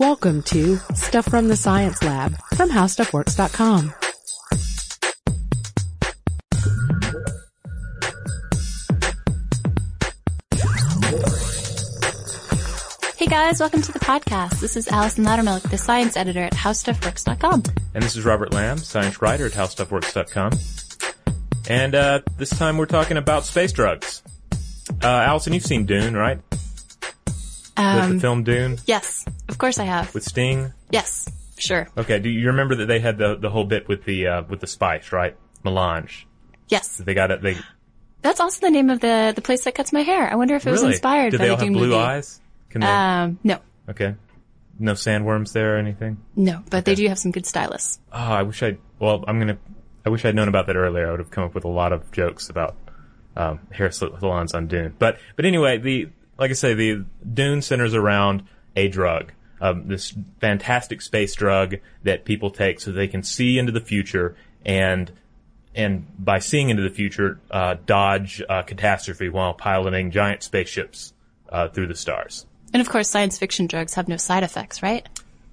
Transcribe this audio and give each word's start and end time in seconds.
Welcome 0.00 0.42
to 0.44 0.78
Stuff 0.94 1.26
from 1.26 1.48
the 1.48 1.56
Science 1.56 2.02
Lab 2.02 2.34
from 2.54 2.70
HowStuffWorks.com. 2.70 3.92
Hey 13.18 13.26
guys, 13.26 13.60
welcome 13.60 13.82
to 13.82 13.92
the 13.92 13.98
podcast. 13.98 14.58
This 14.60 14.78
is 14.78 14.88
Allison 14.88 15.26
Loudermilk, 15.26 15.68
the 15.68 15.76
science 15.76 16.16
editor 16.16 16.44
at 16.44 16.54
HowStuffWorks.com. 16.54 17.62
And 17.92 18.02
this 18.02 18.16
is 18.16 18.24
Robert 18.24 18.54
Lamb, 18.54 18.78
science 18.78 19.20
writer 19.20 19.44
at 19.44 19.52
HowStuffWorks.com. 19.52 20.52
And 21.68 21.94
uh, 21.94 22.20
this 22.38 22.48
time 22.48 22.78
we're 22.78 22.86
talking 22.86 23.18
about 23.18 23.44
space 23.44 23.72
drugs. 23.74 24.22
Uh, 25.04 25.08
Allison, 25.08 25.52
you've 25.52 25.66
seen 25.66 25.84
Dune, 25.84 26.16
right? 26.16 26.38
Um, 27.76 28.14
the 28.14 28.20
film 28.20 28.44
Dune 28.44 28.78
yes, 28.86 29.24
of 29.50 29.58
course 29.58 29.78
I 29.78 29.84
have. 29.84 30.14
with 30.14 30.24
Sting. 30.24 30.72
Yes, 30.90 31.28
sure. 31.58 31.88
Okay, 31.98 32.18
do 32.18 32.28
you 32.30 32.46
remember 32.48 32.76
that 32.76 32.86
they 32.86 33.00
had 33.00 33.18
the 33.18 33.36
the 33.36 33.50
whole 33.50 33.64
bit 33.64 33.88
with 33.88 34.04
the 34.04 34.26
uh, 34.26 34.42
with 34.48 34.60
the 34.60 34.66
spice, 34.66 35.12
right? 35.12 35.36
Melange. 35.64 36.26
Yes, 36.68 36.96
They 36.98 37.14
got 37.14 37.30
it. 37.30 37.42
They 37.42 37.56
that's 38.22 38.38
also 38.40 38.60
the 38.66 38.70
name 38.70 38.90
of 38.90 39.00
the 39.00 39.32
the 39.34 39.42
place 39.42 39.64
that 39.64 39.74
cuts 39.74 39.92
my 39.92 40.00
hair. 40.02 40.30
I 40.30 40.36
wonder 40.36 40.54
if 40.54 40.66
it 40.66 40.70
was 40.70 40.82
inspired. 40.82 41.18
really 41.18 41.30
Do 41.32 41.38
by 41.38 41.42
they 41.44 41.48
the 41.48 41.52
all 41.54 41.58
have 41.58 41.64
Dune 41.66 41.72
blue 41.74 41.88
movie. 41.88 41.98
eyes? 42.00 42.40
Can 42.70 42.80
they? 42.82 42.86
Um, 42.86 43.38
no, 43.44 43.58
okay. 43.88 44.14
No 44.78 44.92
sandworms 44.94 45.52
there 45.52 45.74
or 45.74 45.78
anything. 45.78 46.16
no, 46.36 46.62
but 46.70 46.84
they 46.86 46.94
do 46.94 47.06
have 47.08 47.18
some 47.18 47.32
good 47.32 47.44
stylists. 47.44 47.98
Oh, 48.12 48.16
I 48.18 48.42
wish 48.44 48.62
I. 48.62 48.78
Well, 48.98 49.24
I'm 49.28 49.38
gonna. 49.38 49.58
I 50.06 50.08
wish 50.08 50.24
I'd 50.24 50.34
known 50.34 50.48
about 50.48 50.68
that 50.68 50.76
earlier. 50.76 51.06
I 51.08 51.10
would 51.10 51.20
have 51.20 51.30
come 51.30 51.44
up 51.44 51.54
with 51.54 51.64
a 51.64 51.68
lot 51.68 51.92
of 51.92 52.10
jokes 52.12 52.48
about 52.48 52.76
um, 53.36 53.60
hair 53.72 53.90
salons 53.90 54.54
on 54.54 54.68
Dune. 54.68 54.94
But 54.98 55.18
but 55.36 55.44
anyway, 55.44 55.76
the 55.78 56.08
like 56.38 56.50
I 56.50 56.54
say, 56.54 56.72
the 56.72 57.04
Dune 57.34 57.60
centers 57.60 57.92
around 57.94 58.44
a 58.76 58.88
drug, 58.88 59.32
um, 59.60 59.88
this 59.88 60.14
fantastic 60.40 61.02
space 61.02 61.34
drug 61.34 61.76
that 62.02 62.24
people 62.24 62.50
take 62.50 62.80
so 62.80 62.92
they 62.92 63.08
can 63.08 63.22
see 63.22 63.58
into 63.58 63.72
the 63.72 63.80
future 63.80 64.36
and 64.64 65.12
and 65.74 66.06
by 66.18 66.40
seeing 66.40 66.70
into 66.70 66.82
the 66.82 66.90
future, 66.90 67.38
uh, 67.50 67.76
dodge 67.86 68.42
uh, 68.48 68.62
catastrophe 68.62 69.28
while 69.28 69.54
piloting 69.54 70.10
giant 70.10 70.42
spaceships 70.42 71.12
uh, 71.48 71.68
through 71.68 71.86
the 71.86 71.94
stars. 71.94 72.44
And 72.72 72.80
of 72.80 72.88
course, 72.88 73.08
science 73.08 73.38
fiction 73.38 73.66
drugs 73.66 73.94
have 73.94 74.08
no 74.08 74.16
side 74.16 74.42
effects, 74.42 74.82
right? 74.82 75.08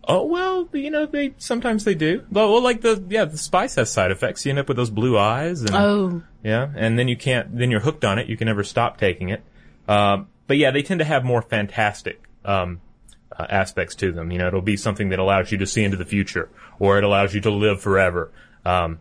Oh 0.08 0.23
well, 0.25 0.69
you 0.71 0.89
know 0.89 1.05
they 1.05 1.33
sometimes 1.38 1.83
they 1.83 1.94
do. 1.94 2.23
Well, 2.31 2.52
well, 2.52 2.61
like 2.61 2.81
the 2.81 3.03
yeah, 3.09 3.25
the 3.25 3.38
spice 3.38 3.75
has 3.75 3.92
side 3.92 4.09
effects. 4.11 4.45
You 4.45 4.52
end 4.52 4.59
up 4.59 4.67
with 4.69 4.77
those 4.77 4.89
blue 4.89 5.17
eyes, 5.17 5.61
and 5.61 5.75
Oh, 5.75 6.23
yeah, 6.44 6.69
and 6.75 6.97
then 6.97 7.08
you 7.08 7.17
can't. 7.17 7.58
Then 7.58 7.71
you're 7.71 7.81
hooked 7.81 8.05
on 8.05 8.17
it. 8.17 8.27
You 8.27 8.38
can 8.38 8.45
never 8.45 8.64
stop 8.64 8.97
taking 8.97 9.30
it. 9.30 9.44
Um, 9.88 10.27
but 10.47 10.58
yeah, 10.58 10.71
they 10.71 10.81
tend 10.81 10.99
to 10.99 11.05
have 11.05 11.25
more 11.25 11.42
fantastic 11.42 12.23
um, 12.45 12.80
uh, 13.38 13.45
aspects 13.50 13.95
to 13.95 14.11
them. 14.11 14.31
You 14.31 14.38
know, 14.39 14.47
it'll 14.47 14.61
be 14.61 14.78
something 14.78 15.09
that 15.09 15.20
allows 15.20 15.52
you 15.52 15.58
to 15.59 15.66
see 15.67 15.83
into 15.83 15.97
the 15.97 16.06
future, 16.06 16.50
or 16.80 16.97
it 16.97 17.03
allows 17.03 17.33
you 17.33 17.42
to 17.42 17.52
live 17.52 17.81
forever. 17.81 18.31
Um, 18.66 19.00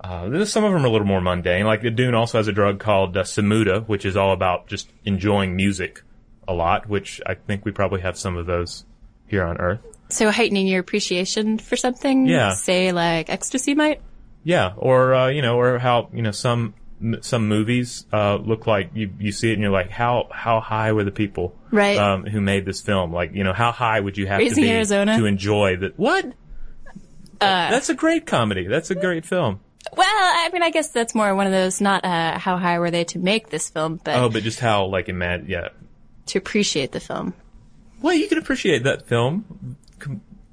uh, 0.00 0.44
some 0.44 0.64
of 0.64 0.72
them 0.72 0.82
are 0.82 0.86
a 0.86 0.90
little 0.90 1.06
more 1.06 1.20
mundane. 1.20 1.64
Like 1.64 1.82
the 1.82 1.90
Dune 1.90 2.14
also 2.14 2.38
has 2.38 2.48
a 2.48 2.52
drug 2.52 2.78
called 2.78 3.16
uh, 3.16 3.22
semuta, 3.22 3.86
which 3.88 4.04
is 4.04 4.16
all 4.16 4.32
about 4.32 4.66
just 4.66 4.90
enjoying 5.04 5.56
music 5.56 6.02
a 6.46 6.52
lot. 6.52 6.88
Which 6.88 7.20
I 7.26 7.34
think 7.34 7.64
we 7.64 7.72
probably 7.72 8.02
have 8.02 8.16
some 8.18 8.36
of 8.36 8.46
those 8.46 8.84
here 9.26 9.42
on 9.44 9.58
Earth. 9.58 9.80
so 10.08 10.30
heightening 10.30 10.68
your 10.68 10.80
appreciation 10.80 11.58
for 11.58 11.76
something, 11.76 12.26
Yeah. 12.26 12.54
say 12.54 12.92
like 12.92 13.28
ecstasy 13.30 13.74
might. 13.74 14.00
Yeah, 14.44 14.72
or 14.76 15.14
uh, 15.14 15.28
you 15.28 15.42
know, 15.42 15.58
or 15.58 15.78
how 15.80 16.08
you 16.12 16.22
know 16.22 16.30
some 16.30 16.74
some 17.20 17.46
movies 17.48 18.06
uh, 18.12 18.36
look 18.36 18.66
like 18.66 18.90
you 18.94 19.10
you 19.18 19.30
see 19.32 19.50
it 19.50 19.54
and 19.54 19.62
you're 19.62 19.70
like, 19.70 19.90
how 19.90 20.28
how 20.32 20.60
high 20.60 20.92
were 20.92 21.04
the 21.04 21.10
people 21.10 21.54
Right. 21.70 21.98
um, 21.98 22.24
who 22.24 22.40
made 22.40 22.64
this 22.64 22.80
film? 22.80 23.12
Like, 23.12 23.32
you 23.34 23.44
know, 23.44 23.52
how 23.52 23.70
high 23.72 24.00
would 24.00 24.16
you 24.16 24.26
have 24.26 24.38
Raising 24.38 24.64
to 24.64 24.68
be 24.70 24.70
Arizona? 24.74 25.18
to 25.18 25.26
enjoy 25.26 25.76
that? 25.76 25.98
What? 25.98 26.24
Uh, 27.38 27.70
That's 27.70 27.90
a 27.90 27.94
great 27.94 28.24
comedy. 28.26 28.66
That's 28.66 28.90
a 28.90 28.94
great 28.94 29.26
film. 29.26 29.60
Well, 29.94 30.06
I 30.08 30.48
mean, 30.52 30.62
I 30.62 30.70
guess 30.70 30.88
that's 30.88 31.14
more 31.14 31.34
one 31.34 31.46
of 31.46 31.52
those. 31.52 31.80
Not 31.80 32.04
uh, 32.04 32.38
how 32.38 32.56
high 32.56 32.78
were 32.78 32.90
they 32.90 33.04
to 33.04 33.18
make 33.18 33.50
this 33.50 33.68
film, 33.70 34.00
but 34.02 34.16
Oh, 34.16 34.28
but 34.30 34.42
just 34.42 34.58
how 34.58 34.86
like 34.86 35.08
imagine, 35.10 35.46
yeah. 35.48 35.68
to 36.26 36.38
appreciate 36.38 36.92
the 36.92 37.00
film. 37.00 37.34
Well, 38.00 38.14
you 38.14 38.26
can 38.28 38.38
appreciate 38.38 38.84
that 38.84 39.06
film. 39.06 39.76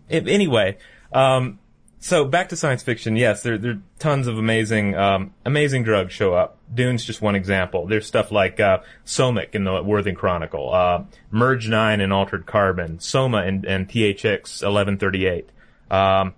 Anyway, 0.09 0.77
um, 1.13 1.59
so 2.03 2.25
back 2.25 2.49
to 2.49 2.57
science 2.57 2.83
fiction. 2.83 3.15
Yes, 3.15 3.43
there, 3.43 3.57
there 3.57 3.71
are 3.71 3.81
tons 3.97 4.27
of 4.27 4.37
amazing, 4.37 4.93
um, 4.93 5.33
amazing 5.45 5.83
drugs 5.83 6.11
show 6.11 6.33
up. 6.33 6.57
Dune's 6.73 7.05
just 7.05 7.21
one 7.21 7.33
example. 7.33 7.87
There's 7.87 8.05
stuff 8.05 8.29
like 8.29 8.59
uh, 8.59 8.79
somec 9.05 9.55
in 9.55 9.63
the 9.63 9.81
Worthing 9.81 10.13
Chronicle, 10.13 10.73
uh, 10.73 11.05
Merge 11.31 11.69
Nine 11.69 12.01
in 12.01 12.11
Altered 12.11 12.45
Carbon, 12.45 12.99
Soma 12.99 13.37
and, 13.37 13.63
and 13.63 13.87
THX 13.87 14.63
1138, 14.63 15.49
um, 15.89 16.33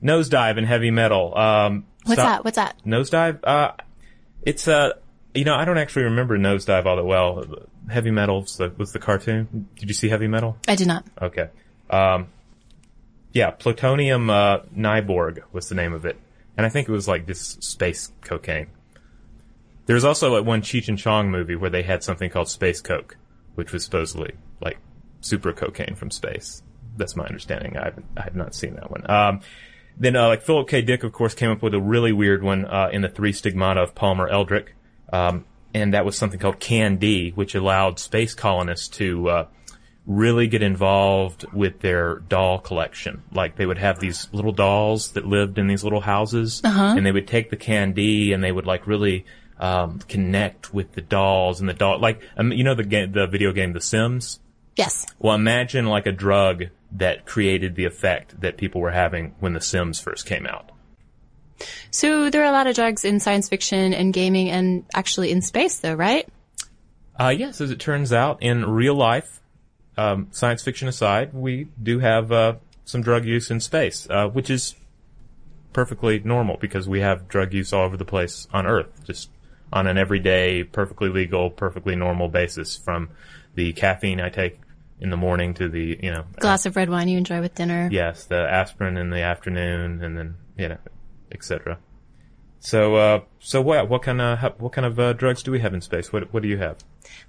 Nosedive 0.00 0.56
in 0.56 0.62
Heavy 0.62 0.92
Metal. 0.92 1.36
Um, 1.36 1.84
What's 2.04 2.22
that? 2.22 2.44
What's 2.44 2.56
that? 2.56 2.76
Nosedive? 2.86 3.40
Uh, 3.42 3.72
it's 4.42 4.68
uh, 4.68 4.92
you 5.34 5.44
know, 5.44 5.56
I 5.56 5.64
don't 5.64 5.78
actually 5.78 6.04
remember 6.04 6.38
Nosedive 6.38 6.86
all 6.86 6.94
that 6.94 7.04
well. 7.04 7.44
Heavy 7.90 8.12
Metal's 8.12 8.56
the, 8.56 8.72
was 8.76 8.92
the 8.92 9.00
cartoon. 9.00 9.68
Did 9.74 9.88
you 9.88 9.94
see 9.94 10.08
Heavy 10.08 10.28
Metal? 10.28 10.56
I 10.68 10.76
did 10.76 10.86
not. 10.86 11.04
Okay. 11.20 11.48
Um, 11.90 12.28
yeah, 13.38 13.52
Plutonian 13.52 14.28
uh, 14.28 14.64
Nyborg 14.76 15.42
was 15.52 15.68
the 15.68 15.76
name 15.76 15.92
of 15.92 16.04
it, 16.04 16.18
and 16.56 16.66
I 16.66 16.68
think 16.68 16.88
it 16.88 16.92
was 16.92 17.06
like 17.06 17.24
this 17.24 17.56
space 17.60 18.10
cocaine. 18.20 18.66
There's 19.86 20.02
also 20.02 20.34
a 20.34 20.42
one 20.42 20.60
Cheech 20.60 20.88
and 20.88 20.98
Chong 20.98 21.30
movie 21.30 21.54
where 21.54 21.70
they 21.70 21.84
had 21.84 22.02
something 22.02 22.30
called 22.30 22.48
space 22.48 22.80
coke, 22.80 23.16
which 23.54 23.72
was 23.72 23.84
supposedly 23.84 24.34
like 24.60 24.78
super 25.20 25.52
cocaine 25.52 25.94
from 25.94 26.10
space. 26.10 26.64
That's 26.96 27.14
my 27.14 27.26
understanding. 27.26 27.76
I 27.76 27.84
have, 27.84 28.02
I 28.16 28.22
have 28.22 28.34
not 28.34 28.56
seen 28.56 28.74
that 28.74 28.90
one. 28.90 29.08
Um, 29.08 29.40
then, 29.96 30.16
uh, 30.16 30.26
like 30.26 30.42
Philip 30.42 30.68
K. 30.68 30.82
Dick, 30.82 31.04
of 31.04 31.12
course, 31.12 31.34
came 31.34 31.52
up 31.52 31.62
with 31.62 31.74
a 31.74 31.80
really 31.80 32.12
weird 32.12 32.42
one 32.42 32.64
uh, 32.64 32.88
in 32.92 33.02
the 33.02 33.08
Three 33.08 33.32
Stigmata 33.32 33.80
of 33.80 33.94
Palmer 33.94 34.26
Eldritch, 34.26 34.66
um, 35.12 35.44
and 35.72 35.94
that 35.94 36.04
was 36.04 36.18
something 36.18 36.40
called 36.40 36.58
Can-D, 36.58 37.34
which 37.36 37.54
allowed 37.54 38.00
space 38.00 38.34
colonists 38.34 38.88
to 38.98 39.28
uh, 39.28 39.46
really 40.08 40.48
get 40.48 40.62
involved 40.62 41.44
with 41.52 41.80
their 41.80 42.16
doll 42.28 42.58
collection. 42.58 43.22
Like 43.30 43.56
they 43.56 43.66
would 43.66 43.78
have 43.78 44.00
these 44.00 44.26
little 44.32 44.52
dolls 44.52 45.12
that 45.12 45.26
lived 45.26 45.58
in 45.58 45.68
these 45.68 45.84
little 45.84 46.00
houses, 46.00 46.62
and 46.64 47.06
they 47.06 47.12
would 47.12 47.28
take 47.28 47.50
the 47.50 47.56
Can-D 47.56 48.32
and 48.32 48.42
they 48.42 48.50
would 48.50 48.66
like 48.66 48.86
really 48.86 49.26
um, 49.60 50.00
connect 50.08 50.72
with 50.72 50.92
the 50.92 51.02
dolls 51.02 51.60
and 51.60 51.68
the 51.68 51.74
doll. 51.74 52.00
Like 52.00 52.22
um, 52.36 52.52
you 52.52 52.64
know 52.64 52.74
the 52.74 52.84
game, 52.84 53.12
the 53.12 53.26
video 53.26 53.52
game 53.52 53.74
The 53.74 53.80
Sims. 53.80 54.40
Yes. 54.76 55.06
Well, 55.18 55.34
imagine 55.34 55.86
like 55.86 56.06
a 56.06 56.12
drug 56.12 56.64
that 56.92 57.26
created 57.26 57.74
the 57.74 57.84
effect 57.84 58.40
that 58.40 58.56
people 58.56 58.80
were 58.80 58.92
having 58.92 59.34
when 59.40 59.52
The 59.52 59.60
Sims 59.60 60.00
first 60.00 60.24
came 60.24 60.46
out. 60.46 60.70
So 61.90 62.30
there 62.30 62.42
are 62.42 62.48
a 62.48 62.52
lot 62.52 62.66
of 62.66 62.76
drugs 62.76 63.04
in 63.04 63.20
science 63.20 63.48
fiction 63.48 63.92
and 63.92 64.14
gaming, 64.14 64.48
and 64.48 64.84
actually 64.94 65.32
in 65.32 65.42
space, 65.42 65.80
though, 65.80 65.94
right? 65.94 66.28
Uh, 67.18 67.34
yes, 67.36 67.60
as 67.60 67.72
it 67.72 67.80
turns 67.80 68.12
out, 68.12 68.42
in 68.42 68.64
real 68.64 68.94
life, 68.94 69.37
um, 69.98 70.28
science 70.30 70.62
fiction 70.62 70.86
aside, 70.86 71.34
we 71.34 71.68
do 71.82 71.98
have 71.98 72.30
uh, 72.30 72.54
some 72.84 73.02
drug 73.02 73.24
use 73.24 73.50
in 73.50 73.60
space, 73.60 74.06
uh, 74.08 74.28
which 74.28 74.48
is 74.48 74.76
perfectly 75.72 76.20
normal 76.20 76.56
because 76.56 76.88
we 76.88 77.00
have 77.00 77.28
drug 77.28 77.52
use 77.52 77.72
all 77.72 77.84
over 77.84 77.96
the 77.96 78.04
place 78.04 78.46
on 78.52 78.66
Earth, 78.66 79.04
just 79.04 79.28
on 79.72 79.86
an 79.86 79.98
everyday, 79.98 80.62
perfectly 80.62 81.08
legal, 81.08 81.50
perfectly 81.50 81.96
normal 81.96 82.28
basis. 82.28 82.76
From 82.76 83.10
the 83.56 83.72
caffeine 83.72 84.20
I 84.20 84.28
take 84.28 84.60
in 85.00 85.10
the 85.10 85.16
morning 85.16 85.54
to 85.54 85.68
the 85.68 85.98
you 86.00 86.12
know 86.12 86.24
Glass 86.38 86.64
of 86.64 86.76
red 86.76 86.88
wine 86.88 87.08
you 87.08 87.18
enjoy 87.18 87.40
with 87.40 87.54
dinner. 87.56 87.88
yes, 87.90 88.24
the 88.24 88.48
aspirin 88.48 88.96
in 88.96 89.10
the 89.10 89.22
afternoon, 89.22 90.02
and 90.02 90.16
then 90.16 90.36
you 90.56 90.68
know, 90.68 90.78
etc. 91.32 91.78
So, 92.60 92.96
uh, 92.96 93.20
so 93.40 93.62
what 93.62 93.88
what 93.88 94.02
kind 94.02 94.20
of 94.20 94.60
what 94.60 94.72
kind 94.72 94.86
of 94.86 94.98
uh, 94.98 95.12
drugs 95.12 95.42
do 95.42 95.50
we 95.50 95.60
have 95.60 95.74
in 95.74 95.80
space? 95.80 96.12
What 96.12 96.32
what 96.32 96.42
do 96.42 96.48
you 96.48 96.58
have? 96.58 96.76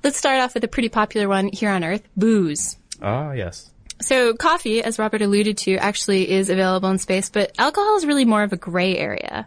Let's 0.04 0.18
start 0.18 0.40
off 0.40 0.54
with 0.54 0.64
a 0.64 0.68
pretty 0.68 0.90
popular 0.90 1.28
one 1.28 1.50
here 1.54 1.70
on 1.70 1.84
Earth: 1.84 2.04
booze. 2.18 2.78
Ah, 3.02 3.32
yes. 3.32 3.72
So 4.02 4.34
coffee, 4.34 4.82
as 4.82 4.98
Robert 4.98 5.22
alluded 5.22 5.58
to, 5.60 5.76
actually 5.76 6.32
is 6.32 6.50
available 6.50 6.90
in 6.90 6.98
space, 7.00 7.30
but 7.30 7.54
alcohol 7.60 7.98
is 7.98 8.06
really 8.06 8.26
more 8.26 8.44
of 8.44 8.54
a 8.54 8.58
gray 8.58 8.98
area. 8.98 9.46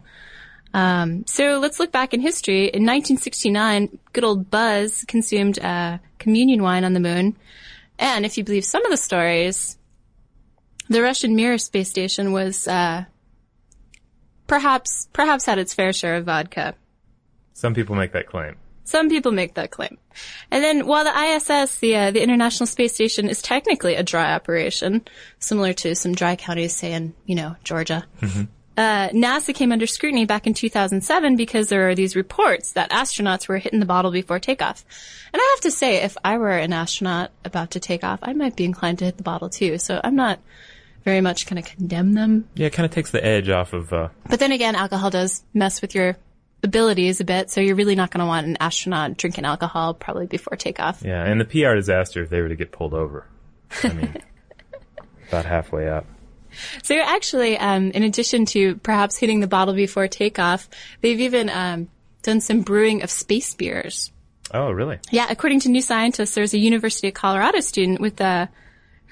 Um, 0.75 1.26
so 1.26 1.58
let's 1.58 1.81
look 1.81 1.90
back 1.90 2.14
in 2.14 2.20
history. 2.20 2.64
In 2.64 2.85
1969, 2.85 3.99
good 4.12 4.25
old 4.25 4.50
Buzz 4.50 5.05
consumed 5.08 5.58
uh, 5.58 5.99
communion 6.19 6.62
wine 6.62 6.85
on 6.85 6.93
the 6.93 7.00
moon, 7.00 7.37
and 7.99 8.25
if 8.25 8.37
you 8.37 8.44
believe 8.44 8.64
some 8.64 8.85
of 8.85 8.90
the 8.90 8.96
stories, 8.96 9.78
the 10.88 11.02
Russian 11.02 11.35
Mir 11.35 11.56
space 11.58 11.88
station 11.88 12.32
was 12.32 12.69
uh, 12.69 13.05
perhaps 14.52 15.08
perhaps 15.14 15.46
had 15.46 15.58
its 15.58 15.72
fair 15.72 15.94
share 15.94 16.16
of 16.16 16.26
vodka. 16.26 16.75
Some 17.54 17.72
people 17.72 17.96
make 17.96 18.12
that 18.12 18.26
claim. 18.26 18.56
Some 18.84 19.08
people 19.08 19.32
make 19.32 19.54
that 19.54 19.70
claim. 19.70 19.96
And 20.50 20.62
then 20.62 20.87
while 20.87 21.04
the 21.04 21.19
ISS, 21.19 21.78
the 21.78 21.96
uh, 21.96 22.10
the 22.10 22.22
International 22.22 22.66
Space 22.66 22.93
Station, 22.93 23.31
is 23.31 23.40
technically 23.40 23.94
a 23.94 24.02
dry 24.02 24.34
operation, 24.34 25.06
similar 25.38 25.72
to 25.75 25.94
some 25.94 26.12
dry 26.14 26.37
counties, 26.37 26.76
say 26.76 26.93
in 26.93 27.14
you 27.25 27.34
know 27.34 27.56
Georgia, 27.64 28.04
uh, 28.76 29.08
NASA 29.08 29.54
came 29.54 29.72
under 29.72 29.87
scrutiny 29.87 30.26
back 30.26 30.46
in 30.46 30.52
2007 30.52 31.37
because 31.37 31.70
there 31.70 31.88
are 31.88 31.94
these 31.94 32.14
reports 32.14 32.72
that 32.72 32.90
astronauts 32.90 33.49
were 33.49 33.56
hitting 33.56 33.81
the 33.81 33.87
bottle 33.87 34.10
before 34.10 34.38
takeoff. 34.38 34.84
And 35.32 35.40
I 35.40 35.52
have 35.54 35.62
to 35.62 35.70
say, 35.70 36.02
if 36.02 36.19
I 36.22 36.37
were 36.37 36.50
an 36.50 36.75
astronaut 36.75 37.31
about 37.43 37.70
to 37.70 37.81
take 37.81 38.04
off, 38.04 38.19
I 38.22 38.34
might 38.34 38.56
be 38.56 38.66
inclined 38.66 38.99
to 38.99 39.06
hit 39.06 39.16
the 39.16 39.22
bottle 39.22 39.49
too. 39.49 39.78
So 39.78 39.99
I'm 40.04 40.16
not 40.16 40.40
very 41.04 41.20
much 41.20 41.46
kind 41.46 41.58
of 41.58 41.64
condemn 41.64 42.14
them. 42.14 42.49
Yeah, 42.54 42.66
it 42.69 42.72
kind 42.72 42.84
of 42.84 42.93
takes 42.93 43.10
the 43.10 43.25
edge 43.25 43.49
off 43.49 43.72
of. 43.72 43.93
Uh, 43.93 44.08
But 44.28 44.38
then 44.40 44.52
again, 44.52 44.75
alcohol 44.75 45.10
does 45.10 45.43
mess 45.54 45.81
with 45.82 45.94
your 45.94 46.16
abilities 46.62 47.20
a 47.20 47.25
bit. 47.25 47.50
So 47.50 47.60
you're 47.60 47.75
really 47.76 47.96
not 47.96 48.10
going 48.10 48.20
to 48.20 48.26
want 48.26 48.46
an 48.46 48.56
astronaut 48.60 49.16
drinking 49.16 49.44
alcohol 49.44 49.94
probably 49.94 50.26
before 50.26 50.56
takeoff. 50.56 51.02
yeah, 51.04 51.25
and 51.25 51.40
the 51.40 51.44
PR 51.44 51.75
disaster 51.75 52.22
if 52.22 52.31
they 52.31 52.40
were 52.40 52.49
to 52.49 52.56
get 52.56 52.70
pulled 52.72 52.94
over. 52.94 53.26
I 53.82 53.93
mean, 53.93 54.16
about 55.28 55.44
halfway 55.44 55.88
up. 55.88 56.06
So 56.82 56.94
actually, 57.00 57.56
um, 57.58 57.90
in 57.93 58.02
addition 58.02 58.44
to 58.46 58.76
perhaps 58.76 59.16
hitting 59.16 59.40
the 59.40 59.46
bottle 59.46 59.75
before 59.75 60.06
takeoff, 60.06 60.69
they've 61.00 61.20
even 61.20 61.49
um, 61.49 61.88
done 62.22 62.40
some 62.43 62.60
brewing 62.60 63.02
of 63.02 63.10
space 63.10 63.54
beers. 63.54 64.12
Oh, 64.52 64.70
really? 64.70 64.99
Yeah, 65.10 65.26
according 65.31 65.60
to 65.60 65.70
New 65.70 65.81
Scientist, 65.81 66.34
there's 66.34 66.52
a 66.52 66.58
University 66.58 67.08
of 67.08 67.14
Colorado 67.14 67.60
student 67.60 68.00
with 68.02 68.20
uh, 68.20 68.49
who 68.49 68.52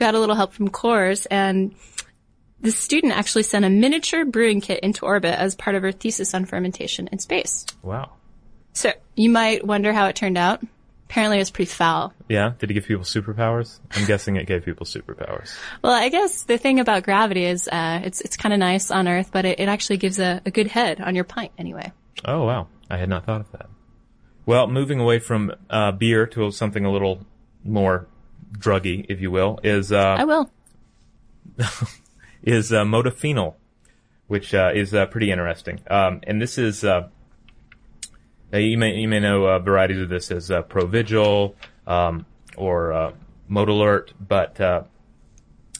got 0.00 0.17
a 0.17 0.19
little 0.19 0.35
help 0.35 0.52
from 0.52 0.69
Coors, 0.69 1.26
and 1.31 1.75
the 2.61 2.73
student 2.73 3.12
actually 3.12 3.44
sent 3.44 3.64
a 3.64 3.70
miniature 3.70 4.25
brewing 4.25 4.61
kit 4.61 4.81
into 4.81 5.06
orbit 5.06 5.38
as 5.38 5.55
part 5.55 5.76
of 5.76 5.82
her 5.82 5.93
thesis 5.93 6.35
on 6.35 6.44
fermentation 6.44 7.08
in 7.12 7.20
space. 7.20 7.64
Wow. 7.82 8.14
So 8.73 8.93
you 9.14 9.31
might 9.31 9.64
wonder 9.64 9.93
how 9.93 10.06
it 10.06 10.17
turned 10.17 10.38
out. 10.38 10.62
Apparently, 11.08 11.38
it 11.38 11.41
was 11.41 11.50
pretty 11.50 11.70
foul. 11.70 12.12
Yeah. 12.29 12.52
Did 12.58 12.70
it 12.70 12.75
give 12.75 12.87
people 12.87 13.05
superpowers? 13.05 13.81
I'm 13.93 14.06
guessing 14.06 14.37
it 14.37 14.47
gave 14.47 14.64
people 14.64 14.87
superpowers. 14.87 15.56
Well, 15.82 15.93
I 15.93 16.08
guess 16.08 16.44
the 16.44 16.56
thing 16.56 16.79
about 16.79 17.02
gravity 17.02 17.44
is 17.44 17.67
uh, 17.67 18.00
it's 18.05 18.20
it's 18.20 18.37
kind 18.37 18.52
of 18.52 18.61
nice 18.61 18.93
on 18.93 19.08
Earth, 19.08 19.31
but 19.32 19.44
it, 19.44 19.58
it 19.58 19.69
actually 19.69 19.97
gives 19.97 20.20
a, 20.20 20.41
a 20.47 20.52
good 20.52 20.69
head 20.69 21.00
on 21.00 21.17
your 21.17 21.25
pint 21.25 21.50
anyway. 21.58 21.93
Oh 22.25 22.44
wow, 22.44 22.69
I 22.88 22.97
had 22.97 23.08
not 23.08 23.26
thought 23.26 23.41
of 23.41 23.50
that. 23.52 23.69
Well, 24.47 24.69
moving 24.69 25.00
away 25.00 25.19
from 25.19 25.52
uh, 25.69 25.93
beer 25.93 26.26
to 26.29 26.52
something 26.52 26.85
a 26.85 26.93
little 26.93 27.26
more 27.64 28.06
druggy, 28.52 29.06
if 29.08 29.20
you 29.20 29.31
will, 29.31 29.61
is 29.62 29.93
uh, 29.93 30.17
I 30.19 30.25
will. 30.25 30.50
is 32.43 32.73
uh, 32.73 32.85
modafinil, 32.85 33.55
which 34.26 34.55
uh, 34.55 34.70
is 34.75 34.94
uh, 34.94 35.06
pretty 35.06 35.31
interesting. 35.31 35.81
Um, 35.91 36.20
and 36.25 36.41
this 36.41 36.58
is 36.58 36.85
uh, 36.85 37.08
uh, 38.52 38.56
you 38.58 38.79
may 38.79 38.97
you 38.97 39.08
may 39.08 39.20
know 39.20 39.47
uh, 39.47 39.58
varieties 39.58 40.00
of 40.00 40.08
this 40.08 40.31
as 40.31 40.50
uh, 40.50 40.62
Provigil 40.62 41.55
um, 41.87 42.26
or 42.56 42.93
uh, 42.93 43.12
Modalert, 43.50 44.11
but 44.20 44.61
uh, 44.61 44.82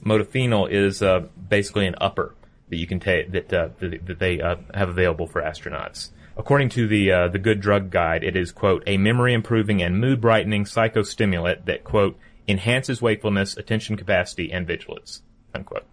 modafinil 0.03 0.71
is 0.71 1.03
uh, 1.03 1.21
basically 1.49 1.87
an 1.87 1.95
upper 2.01 2.35
that 2.69 2.77
you 2.77 2.87
can 2.87 3.01
take 3.01 3.33
that 3.33 3.53
uh, 3.53 3.69
that, 3.79 4.07
that 4.07 4.19
they 4.19 4.41
uh, 4.41 4.57
have 4.75 4.89
available 4.89 5.27
for 5.27 5.43
astronauts. 5.43 6.11
According 6.37 6.71
to 6.71 6.87
the 6.87 7.13
uh, 7.13 7.29
the 7.29 7.39
Good 7.39 7.61
Drug 7.61 7.91
Guide, 7.91 8.25
it 8.25 8.37
is 8.37 8.53
quote 8.53 8.83
a 8.87 8.97
memory 8.97 9.35
improving 9.35 9.83
and 9.83 10.01
mood 10.01 10.21
brightening 10.21 10.65
psychostimulant 10.65 11.67
that 11.67 11.85
quote 11.85 12.19
enhances 12.51 13.01
wakefulness, 13.01 13.57
attention 13.57 13.97
capacity, 13.97 14.53
and 14.53 14.67
vigilance 14.67 15.23
unquote. 15.55 15.85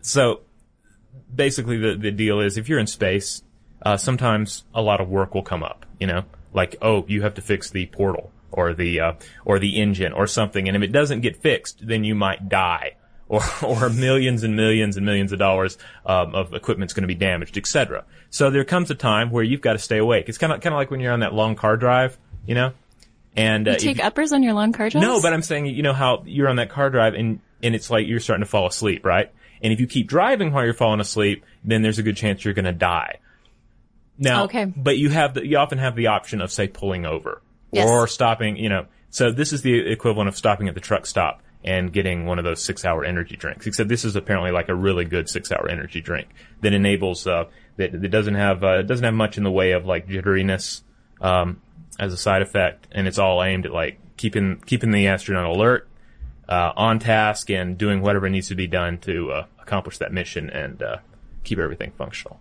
So 0.00 0.40
basically, 1.34 1.78
the 1.78 1.96
the 1.96 2.10
deal 2.10 2.40
is 2.40 2.56
if 2.56 2.68
you're 2.68 2.78
in 2.78 2.86
space, 2.86 3.42
uh, 3.82 3.96
sometimes 3.96 4.64
a 4.74 4.82
lot 4.82 5.00
of 5.00 5.08
work 5.08 5.34
will 5.34 5.42
come 5.42 5.62
up. 5.62 5.86
You 5.98 6.06
know, 6.06 6.24
like 6.52 6.76
oh, 6.82 7.04
you 7.08 7.22
have 7.22 7.34
to 7.34 7.42
fix 7.42 7.70
the 7.70 7.86
portal 7.86 8.30
or 8.52 8.74
the 8.74 9.00
uh, 9.00 9.12
or 9.44 9.58
the 9.58 9.80
engine 9.80 10.12
or 10.12 10.26
something, 10.26 10.68
and 10.68 10.76
if 10.76 10.82
it 10.82 10.92
doesn't 10.92 11.20
get 11.20 11.36
fixed, 11.36 11.86
then 11.86 12.04
you 12.04 12.14
might 12.14 12.48
die. 12.48 12.96
Or, 13.28 13.42
or 13.60 13.90
millions 13.90 14.44
and 14.44 14.54
millions 14.54 14.96
and 14.96 15.04
millions 15.04 15.32
of 15.32 15.40
dollars 15.40 15.78
um, 16.04 16.32
of 16.36 16.54
equipment's 16.54 16.94
going 16.94 17.02
to 17.02 17.08
be 17.08 17.16
damaged, 17.16 17.58
etc. 17.58 18.04
So 18.30 18.50
there 18.50 18.62
comes 18.62 18.88
a 18.92 18.94
time 18.94 19.32
where 19.32 19.42
you've 19.42 19.62
got 19.62 19.72
to 19.72 19.80
stay 19.80 19.98
awake. 19.98 20.28
It's 20.28 20.38
kind 20.38 20.52
of 20.52 20.60
kind 20.60 20.72
of 20.72 20.76
like 20.76 20.92
when 20.92 21.00
you're 21.00 21.12
on 21.12 21.18
that 21.18 21.34
long 21.34 21.56
car 21.56 21.76
drive, 21.76 22.16
you 22.46 22.54
know. 22.54 22.72
And 23.36 23.68
uh, 23.68 23.72
You 23.72 23.78
take 23.78 23.98
you- 23.98 24.04
uppers 24.04 24.32
on 24.32 24.42
your 24.42 24.54
long 24.54 24.72
car 24.72 24.88
drives? 24.88 25.06
no, 25.06 25.20
but 25.20 25.32
I'm 25.32 25.42
saying, 25.42 25.66
you 25.66 25.82
know 25.82 25.92
how 25.92 26.22
you're 26.26 26.48
on 26.48 26.56
that 26.56 26.70
car 26.70 26.88
drive 26.90 27.14
and, 27.14 27.40
and 27.62 27.74
it's 27.74 27.90
like 27.90 28.06
you're 28.06 28.20
starting 28.20 28.44
to 28.44 28.48
fall 28.50 28.66
asleep, 28.66 29.04
right? 29.04 29.30
And 29.62 29.72
if 29.72 29.80
you 29.80 29.86
keep 29.86 30.06
driving 30.08 30.52
while 30.52 30.64
you're 30.64 30.74
falling 30.74 31.00
asleep, 31.00 31.44
then 31.64 31.82
there's 31.82 31.98
a 31.98 32.02
good 32.02 32.16
chance 32.16 32.44
you're 32.44 32.54
going 32.54 32.64
to 32.66 32.72
die. 32.72 33.18
Now, 34.18 34.44
Okay. 34.44 34.64
but 34.64 34.96
you 34.96 35.10
have 35.10 35.34
the, 35.34 35.46
you 35.46 35.58
often 35.58 35.78
have 35.78 35.94
the 35.96 36.06
option 36.08 36.40
of 36.40 36.50
say 36.50 36.68
pulling 36.68 37.04
over 37.04 37.42
Yes. 37.72 37.88
or 37.88 38.06
stopping, 38.06 38.56
you 38.56 38.68
know. 38.68 38.86
So 39.10 39.30
this 39.32 39.52
is 39.52 39.62
the 39.62 39.90
equivalent 39.90 40.28
of 40.28 40.36
stopping 40.36 40.68
at 40.68 40.74
the 40.74 40.80
truck 40.80 41.04
stop 41.06 41.42
and 41.64 41.92
getting 41.92 42.26
one 42.26 42.38
of 42.38 42.44
those 42.44 42.62
six 42.62 42.84
hour 42.84 43.04
energy 43.04 43.36
drinks. 43.36 43.66
Except 43.66 43.88
this 43.88 44.04
is 44.04 44.16
apparently 44.16 44.50
like 44.52 44.68
a 44.68 44.74
really 44.74 45.04
good 45.04 45.28
six 45.28 45.50
hour 45.52 45.68
energy 45.68 46.00
drink 46.00 46.28
that 46.62 46.72
enables, 46.72 47.26
uh, 47.26 47.44
that, 47.76 47.92
that 48.00 48.08
doesn't 48.10 48.34
have, 48.36 48.62
uh, 48.64 48.82
doesn't 48.82 49.04
have 49.04 49.14
much 49.14 49.36
in 49.36 49.44
the 49.44 49.50
way 49.50 49.72
of 49.72 49.84
like 49.84 50.06
jitteriness, 50.08 50.82
um, 51.20 51.60
as 51.98 52.12
a 52.12 52.16
side 52.16 52.42
effect. 52.42 52.86
And 52.92 53.06
it's 53.06 53.18
all 53.18 53.42
aimed 53.42 53.66
at 53.66 53.72
like 53.72 53.98
keeping, 54.16 54.60
keeping 54.66 54.90
the 54.90 55.06
astronaut 55.08 55.46
alert, 55.46 55.88
uh, 56.48 56.72
on 56.76 56.98
task 56.98 57.50
and 57.50 57.76
doing 57.76 58.02
whatever 58.02 58.28
needs 58.28 58.48
to 58.48 58.54
be 58.54 58.66
done 58.66 58.98
to, 58.98 59.32
uh, 59.32 59.46
accomplish 59.60 59.98
that 59.98 60.12
mission 60.12 60.50
and, 60.50 60.82
uh, 60.82 60.98
keep 61.44 61.58
everything 61.58 61.92
functional. 61.96 62.38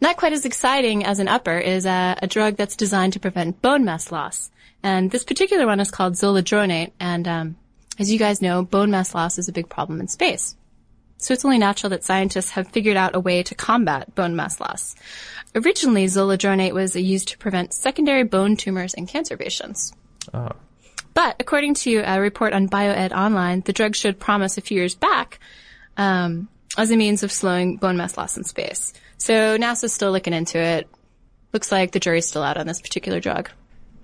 Not 0.00 0.16
quite 0.16 0.32
as 0.32 0.44
exciting 0.44 1.04
as 1.04 1.20
an 1.20 1.28
upper 1.28 1.58
is 1.58 1.86
a, 1.86 2.16
a 2.20 2.26
drug 2.26 2.56
that's 2.56 2.74
designed 2.74 3.12
to 3.12 3.20
prevent 3.20 3.62
bone 3.62 3.84
mass 3.84 4.10
loss. 4.10 4.50
And 4.82 5.10
this 5.10 5.22
particular 5.22 5.64
one 5.64 5.78
is 5.78 5.92
called 5.92 6.14
zoledronate. 6.14 6.90
And 6.98 7.28
um, 7.28 7.56
as 8.00 8.12
you 8.12 8.18
guys 8.18 8.42
know, 8.42 8.64
bone 8.64 8.90
mass 8.90 9.14
loss 9.14 9.38
is 9.38 9.48
a 9.48 9.52
big 9.52 9.68
problem 9.68 10.00
in 10.00 10.08
space. 10.08 10.56
So 11.22 11.32
it's 11.32 11.44
only 11.44 11.58
natural 11.58 11.90
that 11.90 12.02
scientists 12.02 12.50
have 12.50 12.68
figured 12.68 12.96
out 12.96 13.14
a 13.14 13.20
way 13.20 13.44
to 13.44 13.54
combat 13.54 14.12
bone 14.14 14.34
mass 14.34 14.60
loss. 14.60 14.96
Originally, 15.54 16.06
zoledronate 16.06 16.72
was 16.72 16.96
used 16.96 17.28
to 17.28 17.38
prevent 17.38 17.72
secondary 17.72 18.24
bone 18.24 18.56
tumors 18.56 18.92
in 18.92 19.06
cancer 19.06 19.36
patients. 19.36 19.92
But 21.14 21.36
according 21.38 21.74
to 21.74 21.98
a 21.98 22.20
report 22.20 22.52
on 22.52 22.68
BioEd 22.68 23.12
Online, 23.12 23.60
the 23.60 23.72
drug 23.72 23.94
showed 23.94 24.18
promise 24.18 24.58
a 24.58 24.62
few 24.62 24.78
years 24.78 24.96
back 24.96 25.38
um, 25.96 26.48
as 26.76 26.90
a 26.90 26.96
means 26.96 27.22
of 27.22 27.30
slowing 27.30 27.76
bone 27.76 27.96
mass 27.96 28.16
loss 28.16 28.36
in 28.36 28.42
space. 28.42 28.92
So 29.18 29.56
NASA's 29.56 29.92
still 29.92 30.10
looking 30.10 30.32
into 30.32 30.58
it. 30.58 30.88
Looks 31.52 31.70
like 31.70 31.92
the 31.92 32.00
jury's 32.00 32.26
still 32.26 32.42
out 32.42 32.56
on 32.56 32.66
this 32.66 32.80
particular 32.80 33.20
drug. 33.20 33.50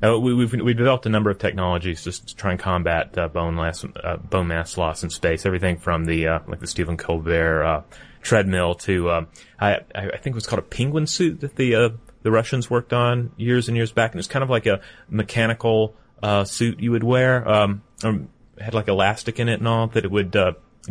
Uh, 0.02 0.18
we, 0.18 0.32
we've 0.32 0.52
we've 0.52 0.76
developed 0.76 1.06
a 1.06 1.08
number 1.08 1.28
of 1.30 1.38
technologies 1.38 2.04
just 2.04 2.28
to 2.28 2.36
try 2.36 2.52
and 2.52 2.60
combat 2.60 3.16
uh, 3.18 3.26
bone 3.26 3.56
mass 3.56 3.84
uh, 3.84 4.16
bone 4.16 4.46
mass 4.46 4.78
loss 4.78 5.02
in 5.02 5.10
space. 5.10 5.44
Everything 5.44 5.76
from 5.76 6.04
the 6.04 6.28
uh, 6.28 6.38
like 6.46 6.60
the 6.60 6.68
Stephen 6.68 6.96
Colbert 6.96 7.64
uh, 7.64 7.82
treadmill 8.22 8.76
to 8.76 9.10
um, 9.10 9.26
I 9.58 9.80
I 9.94 10.16
think 10.18 10.26
it 10.26 10.34
was 10.34 10.46
called 10.46 10.60
a 10.60 10.66
penguin 10.66 11.06
suit 11.08 11.40
that 11.40 11.56
the 11.56 11.74
uh, 11.74 11.88
the 12.22 12.30
Russians 12.30 12.70
worked 12.70 12.92
on 12.92 13.32
years 13.36 13.66
and 13.66 13.76
years 13.76 13.90
back, 13.90 14.12
and 14.12 14.20
it's 14.20 14.28
kind 14.28 14.44
of 14.44 14.50
like 14.50 14.66
a 14.66 14.80
mechanical 15.08 15.96
suit 16.44 16.78
you 16.80 16.92
would 16.92 17.04
wear. 17.04 17.48
Um, 17.48 17.82
um, 18.04 18.28
had 18.60 18.74
like 18.74 18.88
elastic 18.88 19.38
in 19.38 19.48
it 19.48 19.60
and 19.60 19.68
all 19.68 19.86
that 19.88 20.04
it 20.04 20.10
would 20.10 20.36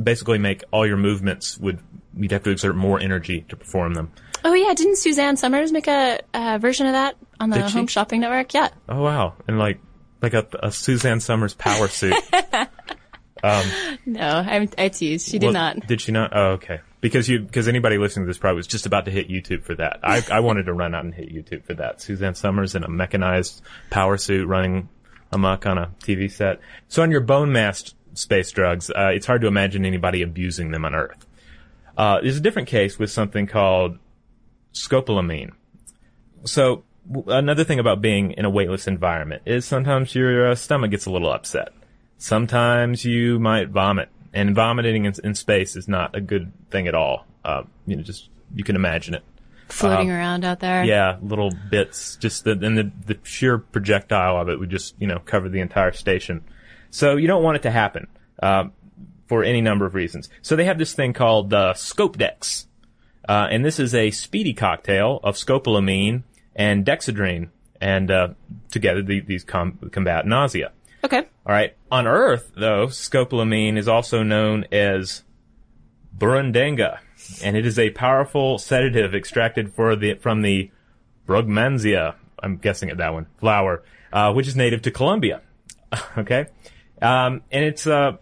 basically 0.01 0.37
make 0.37 0.63
all 0.71 0.85
your 0.85 0.97
movements 0.97 1.57
would 1.57 1.79
you'd 2.17 2.31
have 2.31 2.43
to 2.43 2.49
exert 2.49 2.75
more 2.75 2.99
energy 2.99 3.45
to 3.49 3.55
perform 3.55 3.93
them. 3.93 4.11
Oh 4.43 4.53
yeah, 4.53 4.73
didn't 4.73 4.97
Suzanne 4.97 5.37
Somers 5.37 5.71
make 5.71 5.87
a, 5.87 6.19
a 6.33 6.59
version 6.59 6.85
of 6.87 6.93
that 6.93 7.17
on 7.39 7.49
the 7.49 7.57
Did 7.57 7.69
she? 7.69 7.77
Home 7.77 7.87
Shopping 7.87 8.21
Network? 8.21 8.53
Yeah. 8.53 8.69
Oh 8.87 9.01
wow! 9.03 9.33
And 9.47 9.57
like 9.59 9.79
like 10.21 10.33
a, 10.33 10.47
a 10.63 10.71
Suzanne 10.71 11.19
Somers 11.19 11.53
power 11.53 11.87
suit. 11.87 12.15
No, 14.05 14.21
I, 14.21 14.67
I 14.77 14.89
teased. 14.89 15.27
She 15.29 15.39
did 15.39 15.47
Well, 15.47 15.53
not. 15.53 15.87
Did 15.87 16.01
she 16.01 16.11
not? 16.11 16.31
Oh, 16.35 16.51
okay. 16.53 16.79
Because 17.01 17.29
you, 17.29 17.39
because 17.41 17.67
anybody 17.67 17.97
listening 17.97 18.25
to 18.25 18.29
this 18.29 18.37
probably 18.37 18.57
was 18.57 18.67
just 18.67 18.85
about 18.85 19.05
to 19.05 19.11
hit 19.11 19.29
YouTube 19.29 19.63
for 19.63 19.75
that. 19.75 19.99
I, 20.03 20.23
I 20.31 20.39
wanted 20.39 20.65
to 20.65 20.73
run 20.73 20.95
out 20.95 21.05
and 21.05 21.13
hit 21.13 21.29
YouTube 21.29 21.63
for 21.63 21.75
that. 21.75 22.01
Suzanne 22.01 22.33
Somers 22.33 22.73
in 22.75 22.83
a 22.83 22.89
mechanized 22.89 23.61
power 23.89 24.17
suit 24.17 24.47
running 24.47 24.89
amok 25.31 25.65
on 25.65 25.77
a 25.77 25.91
TV 26.01 26.31
set. 26.31 26.59
So 26.87 27.03
on 27.03 27.11
your 27.11 27.21
bone 27.21 27.51
mass 27.51 27.93
space 28.13 28.51
drugs, 28.51 28.89
uh, 28.89 29.11
it's 29.13 29.27
hard 29.27 29.41
to 29.41 29.47
imagine 29.47 29.85
anybody 29.85 30.23
abusing 30.23 30.71
them 30.71 30.83
on 30.85 30.95
Earth. 30.95 31.26
Uh, 31.97 32.21
there's 32.21 32.37
a 32.37 32.41
different 32.41 32.67
case 32.67 32.99
with 32.99 33.09
something 33.09 33.47
called 33.47 33.97
scopolamine. 34.73 35.51
So 36.45 36.83
w- 37.11 37.35
another 37.35 37.63
thing 37.63 37.79
about 37.79 38.01
being 38.01 38.31
in 38.33 38.45
a 38.45 38.49
weightless 38.49 38.87
environment 38.87 39.41
is 39.45 39.65
sometimes 39.65 40.13
your 40.13 40.51
uh, 40.51 40.55
stomach 40.55 40.91
gets 40.91 41.07
a 41.07 41.11
little 41.11 41.31
upset. 41.31 41.69
Sometimes 42.19 43.03
you 43.03 43.39
might 43.39 43.69
vomit, 43.69 44.09
and 44.33 44.55
vomiting 44.55 45.05
in, 45.05 45.13
in 45.23 45.33
space 45.33 45.75
is 45.75 45.87
not 45.87 46.15
a 46.15 46.21
good 46.21 46.51
thing 46.69 46.87
at 46.87 46.93
all. 46.93 47.25
Uh, 47.43 47.63
you 47.87 47.95
know, 47.95 48.03
just 48.03 48.29
you 48.53 48.63
can 48.63 48.75
imagine 48.75 49.15
it. 49.15 49.23
Floating 49.67 50.11
around 50.11 50.45
out 50.45 50.59
there. 50.59 50.83
Yeah, 50.85 51.17
little 51.21 51.51
bits, 51.69 52.15
just 52.15 52.45
the, 52.45 52.51
and 52.51 52.77
the 52.77 52.91
the 53.05 53.19
sheer 53.23 53.57
projectile 53.57 54.39
of 54.39 54.49
it 54.49 54.59
would 54.59 54.69
just 54.69 54.95
you 54.99 55.07
know 55.07 55.19
cover 55.19 55.49
the 55.49 55.59
entire 55.59 55.91
station. 55.91 56.43
So 56.89 57.17
you 57.17 57.27
don't 57.27 57.43
want 57.43 57.57
it 57.57 57.63
to 57.63 57.71
happen 57.71 58.07
um, 58.41 58.71
for 59.27 59.43
any 59.43 59.61
number 59.61 59.85
of 59.85 59.95
reasons. 59.95 60.29
So 60.41 60.55
they 60.55 60.65
have 60.65 60.77
this 60.77 60.93
thing 60.93 61.13
called 61.13 61.53
uh, 61.53 61.73
Scopedex, 61.73 62.65
uh, 63.27 63.47
and 63.51 63.63
this 63.63 63.79
is 63.79 63.93
a 63.93 64.11
speedy 64.11 64.53
cocktail 64.53 65.19
of 65.23 65.35
scopolamine 65.35 66.23
and 66.55 66.85
dexedrine, 66.85 67.49
and 67.81 68.09
uh, 68.09 68.29
together 68.71 69.01
the, 69.01 69.19
these 69.19 69.43
com- 69.43 69.77
combat 69.91 70.25
nausea. 70.25 70.71
Okay. 71.03 71.19
All 71.19 71.53
right. 71.53 71.75
On 71.91 72.07
Earth, 72.07 72.51
though, 72.55 72.87
scopolamine 72.87 73.77
is 73.77 73.87
also 73.87 74.23
known 74.23 74.65
as 74.71 75.23
Burundanga, 76.17 76.99
and 77.43 77.55
it 77.55 77.65
is 77.65 77.77
a 77.77 77.91
powerful 77.91 78.57
sedative 78.57 79.13
extracted 79.13 79.73
for 79.73 79.95
the 79.95 80.15
from 80.15 80.41
the 80.41 80.71
Brugmansia. 81.27 82.15
I'm 82.41 82.57
guessing 82.57 82.89
at 82.89 82.97
that 82.97 83.13
one 83.13 83.27
flower, 83.39 83.83
uh, 84.11 84.33
which 84.33 84.47
is 84.47 84.55
native 84.55 84.81
to 84.83 84.91
Colombia. 84.91 85.41
okay, 86.17 86.47
um, 87.01 87.41
and 87.51 87.63
it's 87.63 87.85
uh, 87.85 88.17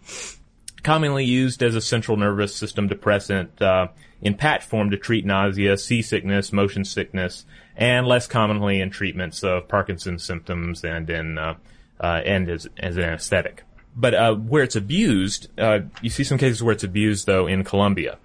commonly 0.86 1.25
used 1.25 1.63
as 1.63 1.74
a 1.74 1.82
central 1.82 2.15
nervous 2.15 2.56
system 2.56 2.88
depressant 2.88 3.60
uh, 3.60 3.88
in 4.22 4.36
patch 4.36 4.63
form 4.63 4.92
to 4.92 4.98
treat 4.98 5.25
nausea, 5.25 5.75
seasickness, 5.77 6.54
motion 6.54 6.86
sickness, 6.86 7.44
and 7.75 8.06
less 8.06 8.27
commonly 8.27 8.80
in 8.80 8.92
treatments 8.92 9.44
of 9.44 9.68
Parkinson's 9.68 10.24
symptoms 10.24 10.84
and 10.84 11.10
in 11.10 11.39
uh, 11.39 11.56
uh, 12.00 12.22
and 12.24 12.48
as, 12.50 12.68
as 12.77 12.98
an 12.98 13.04
anesthetic. 13.04 13.63
But 13.96 14.13
uh, 14.13 14.36
where 14.36 14.62
it's 14.62 14.75
abused, 14.75 15.48
uh, 15.58 15.80
you 16.04 16.12
see 16.12 16.24
some 16.24 16.38
cases 16.38 16.62
where 16.62 16.74
it's 16.74 16.84
abused 16.84 17.25
though 17.25 17.48
in 17.48 17.63
Colombia, 17.63 18.20